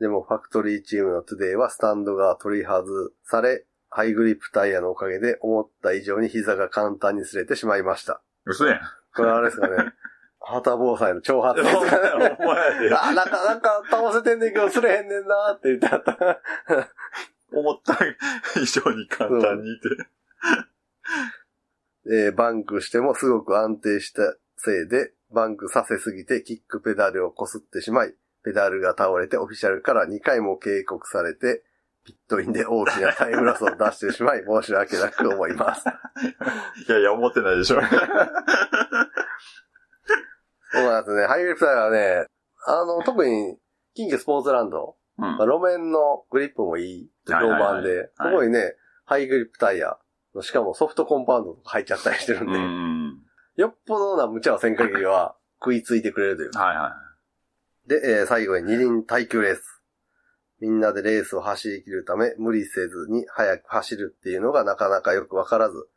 [0.00, 2.84] でも、ファクトリーチームのトゥデイはスタンドが取り外
[3.22, 3.64] され、
[3.96, 8.20] ハイグリップタイヤのおかげで思った以上に膝が簡単に擦れてしまいました。
[8.44, 8.80] 嘘やん。
[9.14, 9.92] これあれですかね。
[10.42, 11.80] 旗防災の挑発ですね。
[13.00, 16.42] あ、なんか、なんか倒せてんねんけど擦れへんねんなーって言ってあった。
[17.56, 18.04] 思った
[18.60, 19.88] 以上に簡単にいて。
[22.06, 24.22] えーバンクしてもすごく安定した
[24.56, 31.62] せいで、バンクさせすぎてキックペダルを擦ってしまい、ペダルが倒れてオフィシャルから2回も警告されて、
[32.04, 35.84] ピットインで大きなタイムロスを出してしまい、 申し訳なく思います。
[36.88, 37.80] いやいや、思ってないでしょ。
[40.72, 41.26] そうなんですね。
[41.26, 42.26] ハイグリップタイヤはね、
[42.66, 43.58] あの、特に、
[43.94, 48.74] 近畿スポーツランド、うんまあ路面のグリップもいい、評はいはいはい判で、そこにね、
[49.04, 49.96] ハイグリップタイヤ、
[50.40, 53.20] しかもソフトコンパウンドとか入っちゃったりしてるんうで、ん。
[53.56, 56.50] よっぽどな無茶をせん限りは食いついてくれるという。
[56.58, 56.96] はいは
[57.86, 59.73] で、えー最後に二輪耐久レース。
[60.60, 65.88] みんなでレースを走り切るため、無理せずに速く走るっていうのがなかなかよくわからず、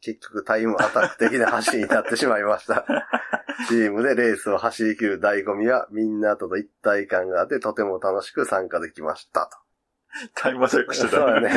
[0.00, 2.84] 結局タイムアタック的な走りになってしまいました。
[3.68, 10.28] チームでレースを走り切る醍醐味はみんなとの一体感があってとても楽しく参加できましたい。
[10.34, 11.16] タイムアタックしてた。
[11.16, 11.50] そうやね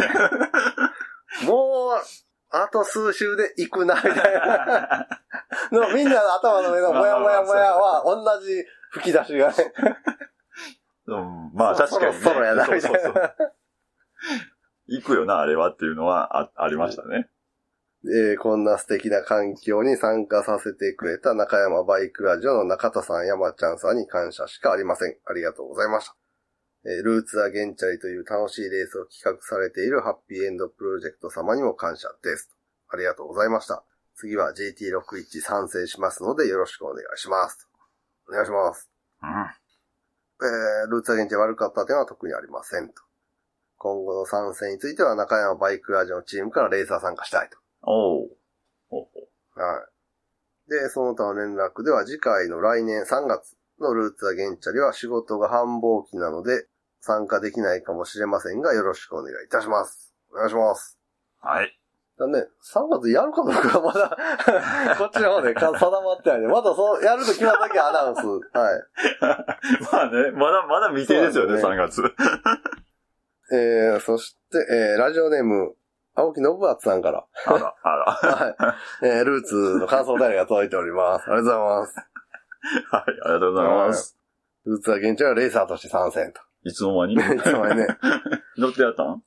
[1.41, 1.45] と。
[1.45, 2.01] もう、
[2.51, 5.07] あと数周で行くな、みたいな。
[5.93, 9.74] みんなの頭の上のモヤモヤモヤは同じ吹き出しがね。
[11.18, 12.20] うん、まあそ確かに、ね。
[12.22, 13.34] そろそろやな、みたいそうそうそうな。
[14.88, 17.30] 行くよな、あれはっていうのはあありましたね。
[18.05, 25.18] えーこんな素敵な環境に参加させてくれた中山バイクラジオの中田さん、山ちゃんさんに感謝しかありません。
[25.26, 26.16] ありがとうございました。
[26.86, 32.49] えールーツアゲンチャリという楽しいレースを企画されているハッピーエンドプロジェクト様にも感謝です。
[32.88, 33.84] ありがとうございました。
[34.16, 37.70] 次は JT61 参戦しますのでよろしくお願いします。
[38.30, 38.89] お願いします。
[39.22, 39.30] うん。
[40.41, 43.01] えールーツアゲンチ悪かった点は特にありませんと。
[43.77, 47.57] 今後の参戦については中山バイクラジオのチームからレーサー参加したいと。
[47.83, 48.29] おう。
[48.91, 49.07] おう
[49.55, 49.85] は
[50.67, 50.69] い。
[50.69, 56.67] で、その他の連絡では次回の来年3月のルーツアゲンチャリは仕事が繁忙期なので
[56.99, 60.13] 参加できないかもしれませんがよろしくお願いいたします。
[60.31, 60.99] お願いします。
[61.39, 61.78] はい。
[62.20, 64.09] だね、3月やるかどうかはまだ
[64.99, 68.28] こっちの方でか定まってないんで、まだそう、やると決まった時はアナウンス。
[68.28, 68.41] はい。
[69.91, 72.03] まあね、まだまだ未定ですよね、そう3月。
[73.51, 75.74] えー、そして、えー、ラジオネーム、
[76.13, 78.05] 青木信厚さんから、あら、あら。
[78.11, 79.07] はい。
[79.07, 81.32] えー、ルーツの感想代が届いております。
[81.32, 81.95] ありがとうございます。
[82.91, 84.17] はい、ありがとうございます。
[84.65, 86.41] ルーツアゲンチャリはレーサーとして参戦と。
[86.63, 87.13] いつの間に？
[87.13, 87.88] いつもね。
[88.57, 89.24] 乗ってやったん？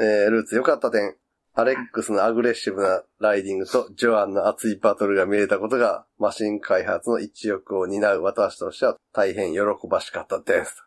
[0.00, 1.14] えー、ルーツ良かった点。
[1.54, 10.82] アレックスのアグレッシブなライディングとジョアンの熱いバトルが見れたことが、マシン開発の一翼を担う私としては大変喜ばしかったです。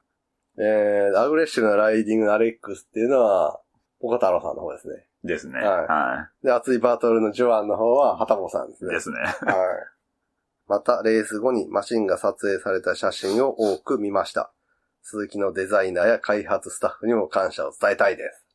[0.57, 3.59] えー、アグレッシブなライディングのアレックスっていうのは、
[3.99, 5.07] 岡太郎さんの方ですね。
[5.23, 5.59] ですね。
[5.59, 8.87] はいはで、熱いバトルのジョアンの方は、旗本さんですい。
[8.87, 8.93] ね。
[8.93, 9.17] ですね。
[9.17, 9.35] はい。
[10.67, 14.51] また、レース後にマシンが撮影された写真を多く見ました。
[15.03, 18.47] 鈴木のデザイナーや開発スタッフにも感謝を伝えたいです。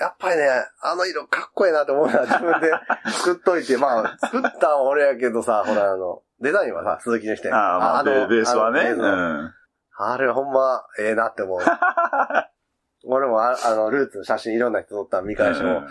[0.00, 0.48] やっぱりね、
[0.82, 2.70] あの色かっこいいなと思うのは 自分で
[3.12, 7.52] 作っといて、まあ、作ったんは俺やけどさ、ほらあの、デザインはさ、鈴木にして。
[7.52, 8.80] ああ、まあ、ベベースはね。
[8.80, 8.96] あう
[9.44, 9.54] ん。
[9.94, 11.60] あれほんま、ええなって思う。
[13.04, 15.82] 俺もああの、ルーツの写真いろんな人撮ったら見返しても、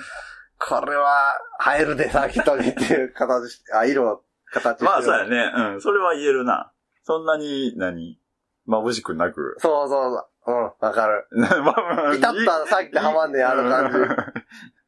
[0.58, 1.40] これは、
[1.78, 5.52] 映えるでさ、人にっていう形し、 あ、色、形まあ、そうやね。
[5.56, 5.82] うん。
[5.82, 6.72] それは言えるな。
[7.04, 8.20] そんなに、何？
[8.68, 9.56] 眩しくなく。
[9.60, 10.28] そうそうそう。
[10.48, 11.28] うん、わかる。
[11.32, 13.98] ピタッとさっきはまんねん、あの感じ。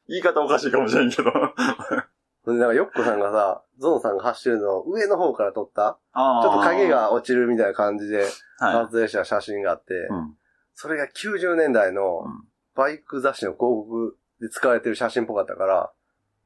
[0.08, 1.32] 言い方おかしいかもしれんけど。
[2.46, 8.24] なんか、ヨッコさんがさ、ゾンさんが走ってるのを上の方から撮った、ちょっと影、が落ちるみたいな感じで
[8.60, 8.74] はい。
[8.74, 10.36] 撮影した写真があって、うん
[10.76, 12.44] それが90年代のうん
[12.76, 15.92] バイク雑誌の広告で使われてる写真っぽかったから、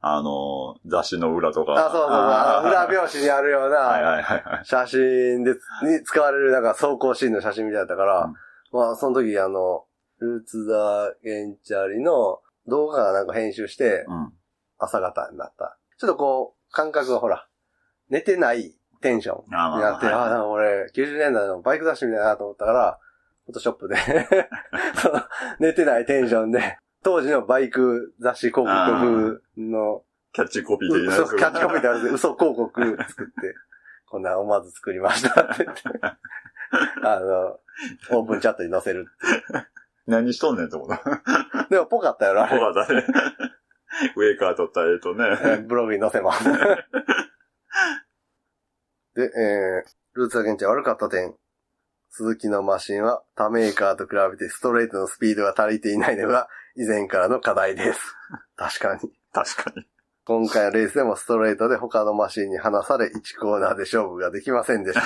[0.02, 1.74] あの、雑誌の裏とか。
[1.74, 4.64] あ、そうそうそう、あの裏表紙にあるようはいな。
[4.64, 8.34] 写真で、に使われるなんか走行シーンの写真みたいだったから、
[8.72, 9.86] まあ、その時あの、
[10.20, 14.34] ルーツザゲンチャリの動画がなんか編集して、うん。
[14.78, 15.78] 朝方になった。
[15.98, 17.48] ちょっとこう、感覚がほら、
[18.10, 23.00] 寝てないテンションにあまあなって、あ、はいなんか俺、90年代のバイク雑誌みたいだなと思ったから、
[23.46, 23.96] フォトショップで
[25.02, 25.22] その
[25.60, 30.04] 寝てないテンションで、当時のバイク雑誌広告風の、
[30.34, 33.56] キャッチコピー的なキャッチコピーってあれで嘘広告作って、
[34.08, 35.84] こんな思わず作りましたって言って、
[37.04, 37.60] あの、
[38.12, 39.08] オープンチャットに載せる。
[40.06, 41.68] 何しとんねんって思った。
[41.70, 43.06] でも、ぽかったよな、あれぽかったね。
[44.16, 45.26] 上から撮った絵とね。
[45.26, 46.44] え ーブログに載せます。
[49.16, 51.36] で、えー、ルーツアゲンチャ悪かった点。
[52.10, 58.16] 鈴木のマシンは他メーカーと比べてストレートのスピードが足りていないのが以前からの課題です。
[58.56, 59.12] 確かに。
[59.34, 59.86] 確かに。
[60.26, 65.02] 今回のレースでもストレートで他のマシンに離され1コーナーで勝負ができませんでした。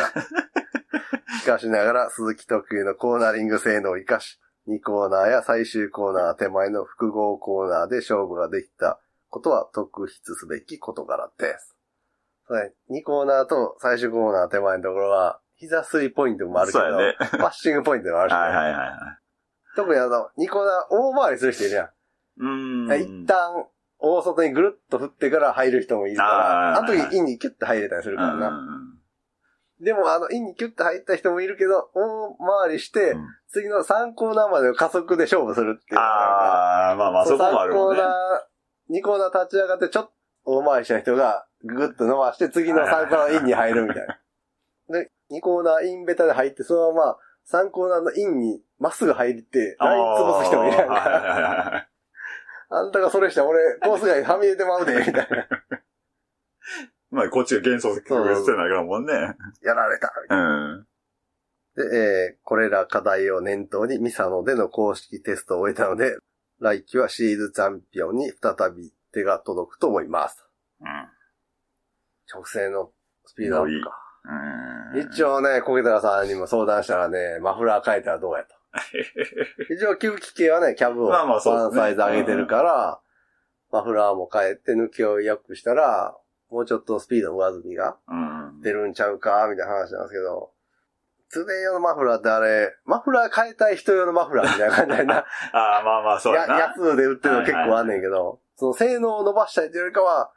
[1.40, 11.76] しかしながら鈴木特有のコーナリング性能を活かし、2コーナーや最終コーナー手前の複合コーナーで勝負ができたことは特筆すべき事柄です。
[12.48, 17.16] それ2コーナーと最終コーナー手前のところは、膝スリーポイントもあるけど、ね。
[17.20, 18.98] パッシングポイントもあるしね、はいはいはいはい。
[19.76, 21.90] 特にあの、2コーナー大回りする人いるやん。
[22.40, 23.24] うーん。
[23.24, 23.68] 一旦、
[24.00, 28.81] 大外にぐるっと振ってから入る人もいるから、あの時インにキュッと入れたりするからな。
[29.82, 36.00] うんでも、あの、インにキュッと入った人もいるけど、大回りして、うん次の3コーナーまでを加速で勝負するっていう。
[36.00, 38.02] ああ、まあまあ、そこもあるもんね。
[38.02, 40.12] 3コーナー、2コーナー立ち上がって、ちょっと
[40.46, 44.20] 大回りした人が、ぐぐっと伸ばして、次の3コーナーインに入るみたいな。
[44.88, 47.18] で、2コーナーインベタで入って、そのまま、
[47.52, 50.96] 3コーナーのインにまっすぐ入って、ライン潰す人もいるやんか。
[50.96, 51.88] あーはいはいはいはい
[52.74, 55.48] あんたがそれしたら俺、コース外にはみ出てまうで、みたいな。
[57.12, 59.14] まあ、こっちが幻想的に捨てないからもんね。
[59.62, 60.88] やられた、みたいなうん。
[61.76, 66.18] で、えーこれら課題を念頭にミサノでの公式テストを終えたので、
[66.59, 70.45] 来季はシリーズチャンピオンに再び手が届くと思います。
[70.80, 70.88] うん。
[72.34, 72.91] 直線の
[73.26, 73.91] スピードアップか。
[74.93, 75.01] うん。
[75.12, 78.55] 一応ね、コケタラさんにも相談したらね、マフラー変えたらどうやと。
[79.74, 83.01] 一応吸気系はね、キャブをまあまあそうですねワンサイズ上げてるから、
[83.72, 86.18] マフラーも変えて抜きを良くしたら、
[86.52, 88.62] もうちょっとスピードの上積みがうん。
[88.62, 90.52] 出るんちゃうか、みたいな話なんですけど、
[91.30, 95.20] 通年用のマフラーってあれ、マフラー変えたい人用のマフラーみたいな感じでな、
[95.54, 96.58] ああ、まあまあ、そうややな。
[96.66, 100.32] 安で売ってるの結構あんねんけど、その性能を伸ばしたいというよりかは、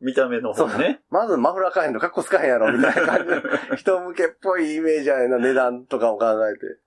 [0.00, 1.02] 見た目の方ね。
[1.10, 3.42] まずマフラー変えんのかっこつかへんやろ、みたいな感じで、
[3.76, 6.78] 人向けっぽいイメージやねんな、値段とかも考えて。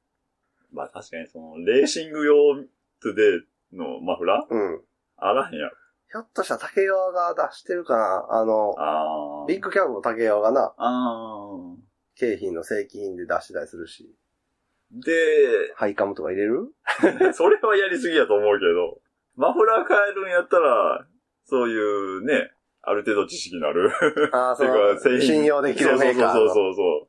[0.71, 2.33] まあ確かにその、レーシング用
[3.01, 3.37] トゥデ
[3.73, 4.53] イのマフラー？
[4.53, 4.81] うん。
[5.17, 5.75] あらへんやろ。
[6.15, 9.45] ひょっとしたら武川が出してるかなあの、ああ。
[9.49, 11.75] ビッグキャブも武川がな、あ
[12.17, 15.11] 景品の正規品で出してたりするし、ーで、
[15.75, 16.71] ハイカムとか入れる？
[17.35, 19.01] それはやりすぎやと思うけど、
[19.35, 21.05] マフラー変えるんやったら、
[21.43, 21.77] そうい
[22.19, 23.91] うね、ある程度知識のある。
[24.31, 26.31] ああ、 そてのか、製品信用できるメーカーの。
[26.33, 27.07] そうそうそうそ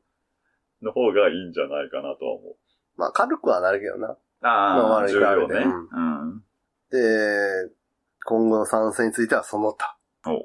[0.82, 0.84] う。
[0.84, 2.56] の方がいいんじゃないかなとは思う。
[2.96, 4.18] まあ、軽くはなるけどな。
[4.40, 5.64] まああ重量ね。
[5.92, 6.42] うん。
[6.90, 7.75] で、
[8.26, 9.96] 今後の参戦についてはその他。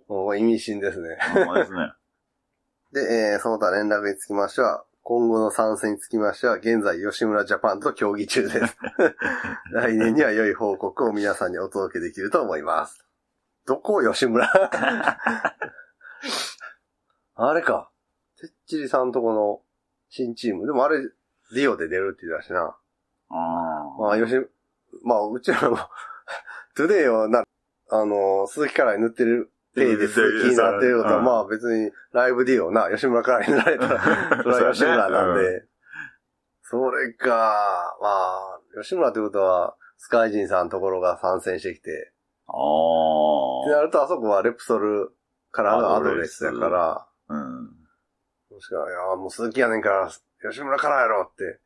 [0.07, 1.17] もう意味深ですね。
[1.33, 1.91] ほんまですね。
[2.93, 3.01] で、
[3.33, 8.77] えーその他連絡につきましては、今後の参戦につきましては、現在吉村ジャパンと協議中です。
[9.73, 13.03] 来年には良い報告を皆さんにお届けできると思います。
[13.65, 14.47] どこ吉村？
[17.35, 17.89] あれか。
[18.39, 19.63] てっちりさんとこの
[20.09, 20.67] 新チーム。
[20.67, 20.99] でもあれ、
[21.53, 22.77] リオで出るって言ってたしな。
[23.29, 23.35] あ
[23.99, 24.35] まあ、吉、
[25.03, 25.77] まあ、うちらも、
[26.75, 27.43] トゥデイをな、
[27.91, 35.63] あの、鈴木からに塗ってる体で鈴木になってることは、うんまあ別にライブディオな、吉村からに塗られたら、それは吉村なんで。
[36.63, 42.13] それか、まあ、吉村ってことは、スカイジンさんのところが参戦してきて、
[42.47, 45.11] あってなるとあそこはレプソル
[45.51, 47.07] からのアドレスやから、あ。
[47.27, 47.63] うん。
[48.51, 48.79] もしかい
[49.11, 50.09] や、もう鈴木やねんから、
[50.49, 51.59] 吉村からやろって、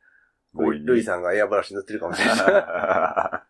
[0.84, 2.36] ルイさんがエアブラシ塗ってるかもしれない。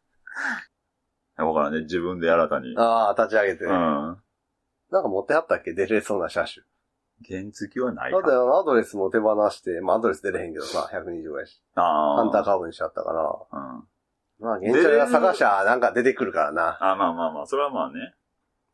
[1.36, 2.74] だからんね、自分で新たに。
[2.78, 3.64] ああ、立ち上げて。
[3.64, 3.70] うん。
[4.90, 5.72] なんか持ってはったっけ？
[5.74, 6.64] 出れそうな車種。
[7.28, 8.32] 原付はないだってア
[8.64, 11.62] ドレスも手放して、まあアドレス出れへんけどさ、120やし。
[11.74, 13.22] あハンターーカーブにしちゃったから。
[13.22, 13.84] うん。
[14.38, 16.76] まあ、現地が探しゃなんか出てくるからな。
[16.80, 18.14] あまあまあまあ、それはまあね。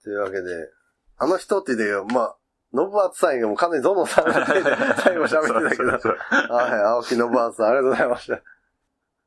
[0.02, 0.70] というわけで、
[1.18, 2.36] あの人って言うけど、まあ、
[2.74, 4.70] ノブアツさんがもう完全にゾノさんが最後
[5.26, 6.14] 喋ってたけど。
[6.52, 8.40] はい、青木ノブアツさんありがとうございました。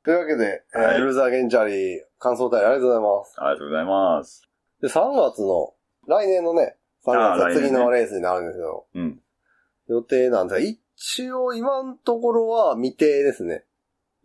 [0.05, 3.35] というわけで、えーはいルーザーゲンチャリー感想対ありがとうございます。
[3.37, 4.41] ありがとうございます。
[4.81, 5.73] で、3月の、
[6.07, 9.19] 来年のね、3月はあー来年ね次のレースになるんですけど、うん。
[9.87, 13.65] 予定なんですが、一応今のところは未定ですね。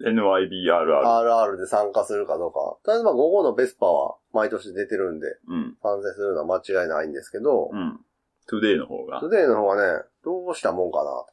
[0.03, 1.03] NYBRR。
[1.03, 2.59] RR で参加するかどうか。
[2.85, 5.77] とりあえずまあ午後のベスパは毎年出てるんで、うん。
[5.83, 8.01] 参戦するのは間違いないんですけど、うん。
[8.47, 9.29] トゥデイの方がト。
[9.29, 11.27] ゥデイの方はね、どうしたもんかなと。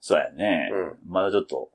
[0.00, 0.70] そうやね。
[0.72, 1.70] うんまだちょっと。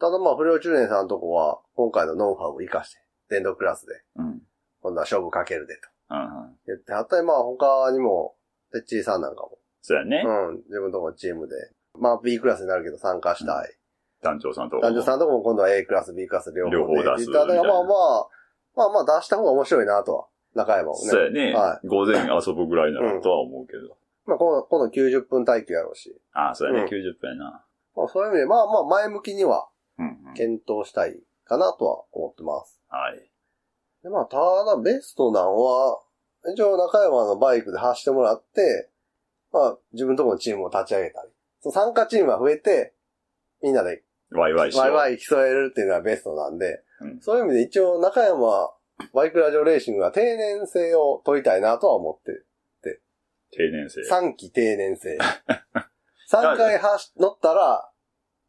[0.00, 2.98] ただまあ不良中年さんのとこは、今回のノウハウを活かして、
[3.28, 4.40] 電動クラスで、うん。
[4.80, 6.56] 今度は勝負かけるでとうんうん。
[6.66, 8.34] 言って、あとまあ他にも、
[8.72, 10.24] テッチーさんなんかも、そうやね。
[10.24, 11.54] うん、自分のとこのチームで、
[11.98, 13.76] まあ B クラスになるけど参加したい。
[14.22, 14.78] 団長さんと。
[14.78, 16.76] 男女さんのとこも今度は A クラス、B クラス両方で。
[16.76, 18.28] 両方出すって言ったらだからまあまあ、
[18.76, 20.98] まあまあ出した方が面白いなとは、中山もね。
[21.10, 21.52] そうやね。
[21.52, 23.96] はい午前遊ぶぐらいならとは思うけど。
[24.24, 26.16] まあ今度、今度90分耐久やろうし。
[26.32, 26.82] ああ、そうやね。
[26.82, 27.64] うん90分やな。
[27.96, 29.68] まあそういう意味で、まあまあ前向きには。
[30.34, 32.80] 検討したいかなとは思ってます。
[32.88, 33.30] はい。
[34.02, 36.00] で、まあ、ただ、ベストなんは、
[36.54, 38.90] 一応中山のバイクで走ってもらって、
[39.52, 41.30] まあ、自分のところのチームを立ち上げたり。
[41.60, 42.94] その参加チームが増えて、
[43.62, 44.72] みんなでワイワイ。
[44.72, 48.70] ワイワイ競えるっていうのはベストなんで、うんそういう意味で一応中山
[49.14, 52.44] バイクラジオレーシングは定年制を取りたいなとは思って、
[53.52, 54.00] 定年生。
[54.02, 55.18] 3期定年制。
[56.30, 57.90] 3回走乗ったら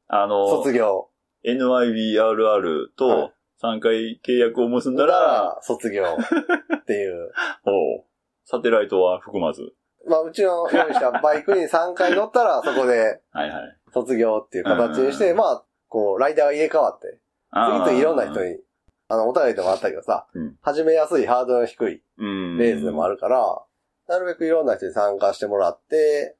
[0.07, 1.09] あの、卒業。
[1.45, 3.31] NYBRR はいと
[3.61, 7.31] 3回契約を結んだなら、ら卒業っていう。
[7.65, 8.03] おう
[8.43, 9.73] サテライトは含まず。
[10.07, 13.77] まあ、うちの用意したバイクに3回乗ったら そこではいはい。
[13.93, 17.19] 卒業っていう形にして、うんまあ、こう、ライダーが入れ替わって、
[17.53, 18.51] 次といろんな人に。
[18.51, 18.59] に、
[19.09, 22.57] あの、お便りでもあったけどさ、うん始めやすいハードルの低いうん。
[22.57, 23.61] レースでもあるから、
[24.07, 26.37] なるべくいろんな人に参加してもらって、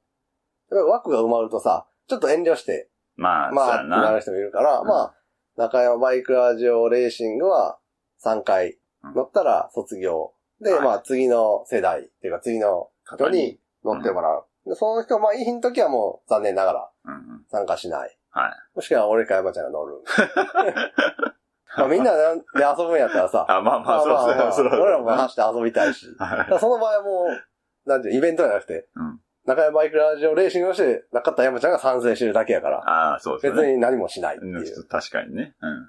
[0.70, 4.02] やっぱり枠が埋まるとさ、ちょっと遠慮して、まあ、まあ、な。
[4.02, 5.14] なる人もいるから、うんまあ、
[5.56, 7.78] 中山バイクラジオレーシングは
[8.24, 8.78] 3回
[9.14, 10.32] 乗ったら卒業。
[10.60, 14.44] で、はいまあ次の世代っていうか次の人に乗ってもらう。
[14.68, 17.44] でその人、まあいい日の時はもう残念ながらうんうん。
[17.50, 18.16] 参加しない。
[18.30, 18.52] はい。
[18.76, 20.02] もしくは俺か山ちゃんが乗る。
[21.76, 22.18] まあみんなで
[22.54, 24.80] 遊ぶんやったらさ、 あ、まあまあ、そうそうそう。
[24.80, 26.06] 俺らも走って遊びたいし。
[26.60, 27.26] その場合はも
[27.86, 33.62] う、なんていう、イベントじゃなくて、うん中山バイクラジオレーシングをして、中田山ちゃんが参戦してるだけやから、ああ、そうですね。
[33.62, 35.54] 別に何もしないってうんいう、確かにね。
[35.60, 35.86] うん。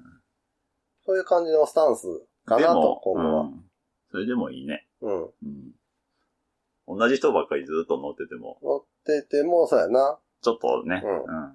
[1.05, 2.07] そういう感じのスタンス
[2.45, 3.41] かなと今後は。
[3.43, 3.63] うん
[4.13, 4.85] それでもいいね。
[5.01, 5.23] うん。
[5.23, 5.25] う
[6.95, 6.99] ん。
[6.99, 10.19] 同じ人ばっかりずっと乗ってても、乗ってても、そうやな。
[10.43, 11.01] ちょっとね。
[11.03, 11.53] うんうん。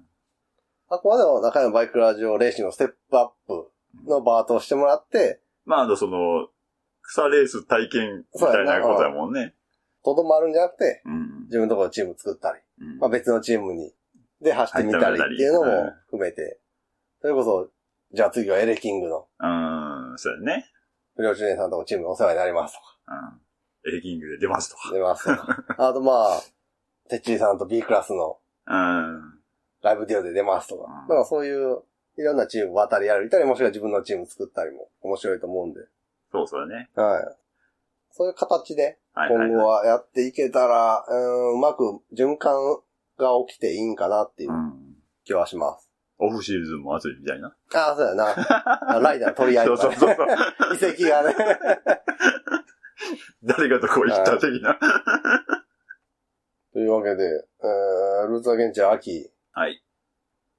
[0.89, 3.71] あくまでも中山バイクラジオレーシングのステップアップ
[4.09, 6.49] のバートをしてもらって、まあ、あの、その、
[7.01, 9.55] 草レース体験みたいなことやもんね。
[10.03, 11.43] とどまるんじゃなくて、うん。
[11.45, 13.93] 自分のところのチーム作ったり、うんまあ別のチームに、
[14.41, 16.59] で走ってみたりっていうのも含めて、
[17.21, 17.69] それこそ、
[18.13, 20.65] じゃあ次はエレキングの、うん、そうやね。
[21.15, 22.79] 不良中年さんとこチームにお世話になりますと
[23.85, 23.91] うん。
[23.91, 25.65] エレキングで出ますとか、出ますとか。
[25.89, 26.41] あとまあ、
[27.09, 28.99] テッチーさんと B クラスのか。
[29.01, 29.39] うん。
[29.81, 30.85] ライブディオで出ますとか。
[30.85, 31.83] うんだからそういう、
[32.17, 35.81] いろんなチーム渡り歩いたり、もしくは自分のチーム作ったりも面白いと思うんで。
[36.31, 36.89] そうそうね。
[36.95, 37.37] はい。
[38.11, 38.97] そういう形で、
[39.27, 39.87] 今後はい。
[39.87, 42.55] はやっていけたら、うん、うまく循環
[43.17, 44.95] が起きていいんかなっていううん。
[45.25, 45.89] 気はします。
[46.17, 47.55] オフシーズンも暑いみたいな。
[47.73, 48.35] ああ、そうやな。
[48.95, 50.35] あライダーの取り合いそうとか そうそうね。
[50.81, 51.35] 遺跡がね。
[53.43, 54.77] 誰がどこ行った的な。
[56.73, 59.83] というわけで、えー、ルーツアゲンチャー秋、はい。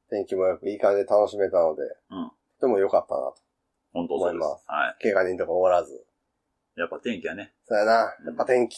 [0.08, 3.36] 天気もよくいい感じで楽しめたので、うんとても良かったなと。
[3.92, 4.42] 本当そうです。
[4.42, 6.04] 思いますは怪我人とかおらず。
[6.76, 7.52] やっぱ天気やね。
[7.64, 7.92] そうやな。
[7.92, 8.76] やっぱ天気。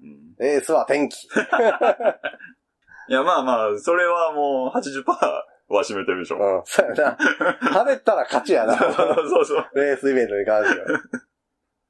[0.00, 0.44] うん。
[0.44, 1.24] エースは天気。
[1.24, 5.44] いや、まあまあ、それはもう80%は
[5.84, 6.36] 占めてるでしょ。
[6.36, 7.16] うん、そうやな。
[7.60, 8.76] 晴れたら勝ちやな。
[8.78, 9.66] そうそう。
[9.74, 11.00] レースイベントに関しては。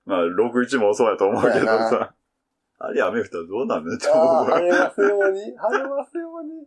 [0.04, 2.14] まあ、61もそうやと思うけどさ。
[2.78, 4.08] あれ雨降ったらどうなんだって。
[4.08, 6.66] 晴れますように、晴れますように。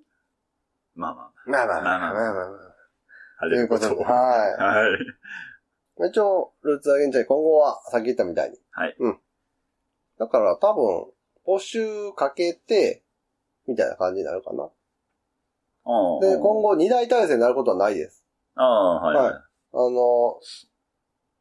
[0.96, 1.32] まあまあ。
[1.46, 2.58] まあまあまあまあまあま
[3.40, 3.50] あ。
[3.50, 4.62] といこと、はい。
[4.62, 4.98] は
[6.08, 6.10] い。
[6.10, 8.96] 一応、ルーツアゲンチャイ今後は、さっき言ったみたいに、はい。
[9.00, 9.20] うん。
[10.20, 11.06] だから多分、
[11.48, 13.04] 募集かけて、
[13.68, 14.70] みたいな感じになるかな。
[16.22, 16.62] で、今。
[16.62, 18.24] 後2大体制になることはないです。
[18.56, 19.16] ああ、はい。
[19.16, 19.42] はい
[19.78, 20.40] あの、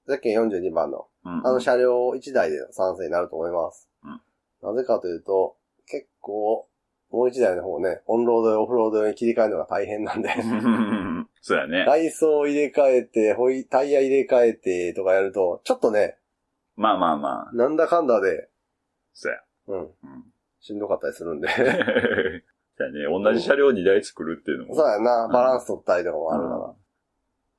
[0.09, 3.89] ゼッケン42番の、うんあの車両1台での参戦になると思います。
[4.03, 4.20] うん
[4.62, 5.57] なぜかというと、
[5.87, 6.66] 結構、
[7.11, 10.30] もう一台の方ね、オンロードやオフロードに切り替えるのが大変なんで、
[11.43, 11.85] そうやね。
[11.85, 16.16] 外装入れ替えて、ホイ、タイヤ入れ替えてとかやると、ちょっとね、
[16.76, 17.52] まあまあまあ。
[17.54, 18.48] なんだかんだで、
[19.12, 19.38] そうや。
[19.68, 19.88] うん、うん。
[20.60, 21.48] しんどかったりするんで。
[22.76, 23.24] そうやね。
[23.24, 24.74] 同じ車両2台作るっていうのも。
[24.74, 26.74] そうやな、んバランス取ったりとかもあるから。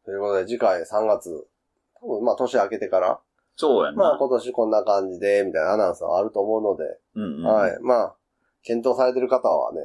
[0.06, 1.48] ということで、次回3月、
[1.96, 3.20] 多分まあ年明けてから、
[3.56, 3.98] そうやな。
[3.98, 7.44] まあ今年こんな感じで、みたいなアナウンスはあると思うので、うんうん。
[7.44, 7.78] はい。
[7.82, 8.16] まあ、
[8.64, 9.82] 検討されてる方はね、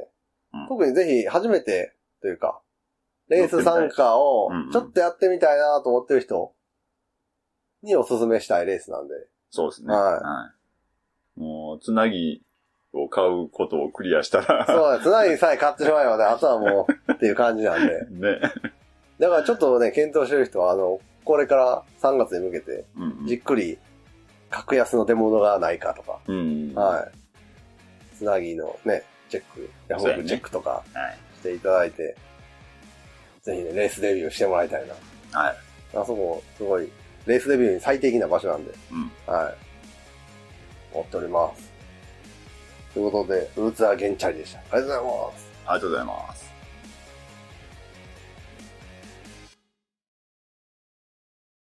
[0.53, 2.61] うん特にぜひ初めてというか、
[3.29, 6.53] レース参加をうんうんちょっとやってみたいなと思ってる人
[7.83, 9.13] におすすめしたいレースなんで。
[9.49, 9.93] そうですね。
[9.93, 10.51] は
[11.37, 11.43] いい。
[11.43, 12.41] もう、つなぎ
[12.93, 18.05] を買うことをクリアしたら、そうだ、つなぎさえ買ってしまえばね、 あとはもうっていう感じなんで。
[18.11, 18.39] ね。
[19.19, 23.77] だからちょっとね、検討してる人は、あの、これから3月に向けて、うんじっくり、
[24.49, 26.73] 格安の出物がないかとか、うん。
[26.73, 27.11] はい。
[28.17, 31.17] つなぎのね、チェック、ヤフオクチェックとかはい。
[31.39, 32.15] していただいて、
[33.41, 35.39] ぜひね、レースデビューしてもらいたいな。
[35.39, 35.55] はい。
[35.95, 36.91] あそこ、すごい、
[37.25, 39.11] レースデビューに最適な場所なんで、うん。
[39.25, 39.55] はい。
[40.93, 41.71] 思っております。
[42.93, 44.59] ということで、ウルツアゲンチャリでした。
[44.59, 45.03] ありがとうござい
[45.33, 45.47] ます。
[45.65, 46.40] ありがとうございます。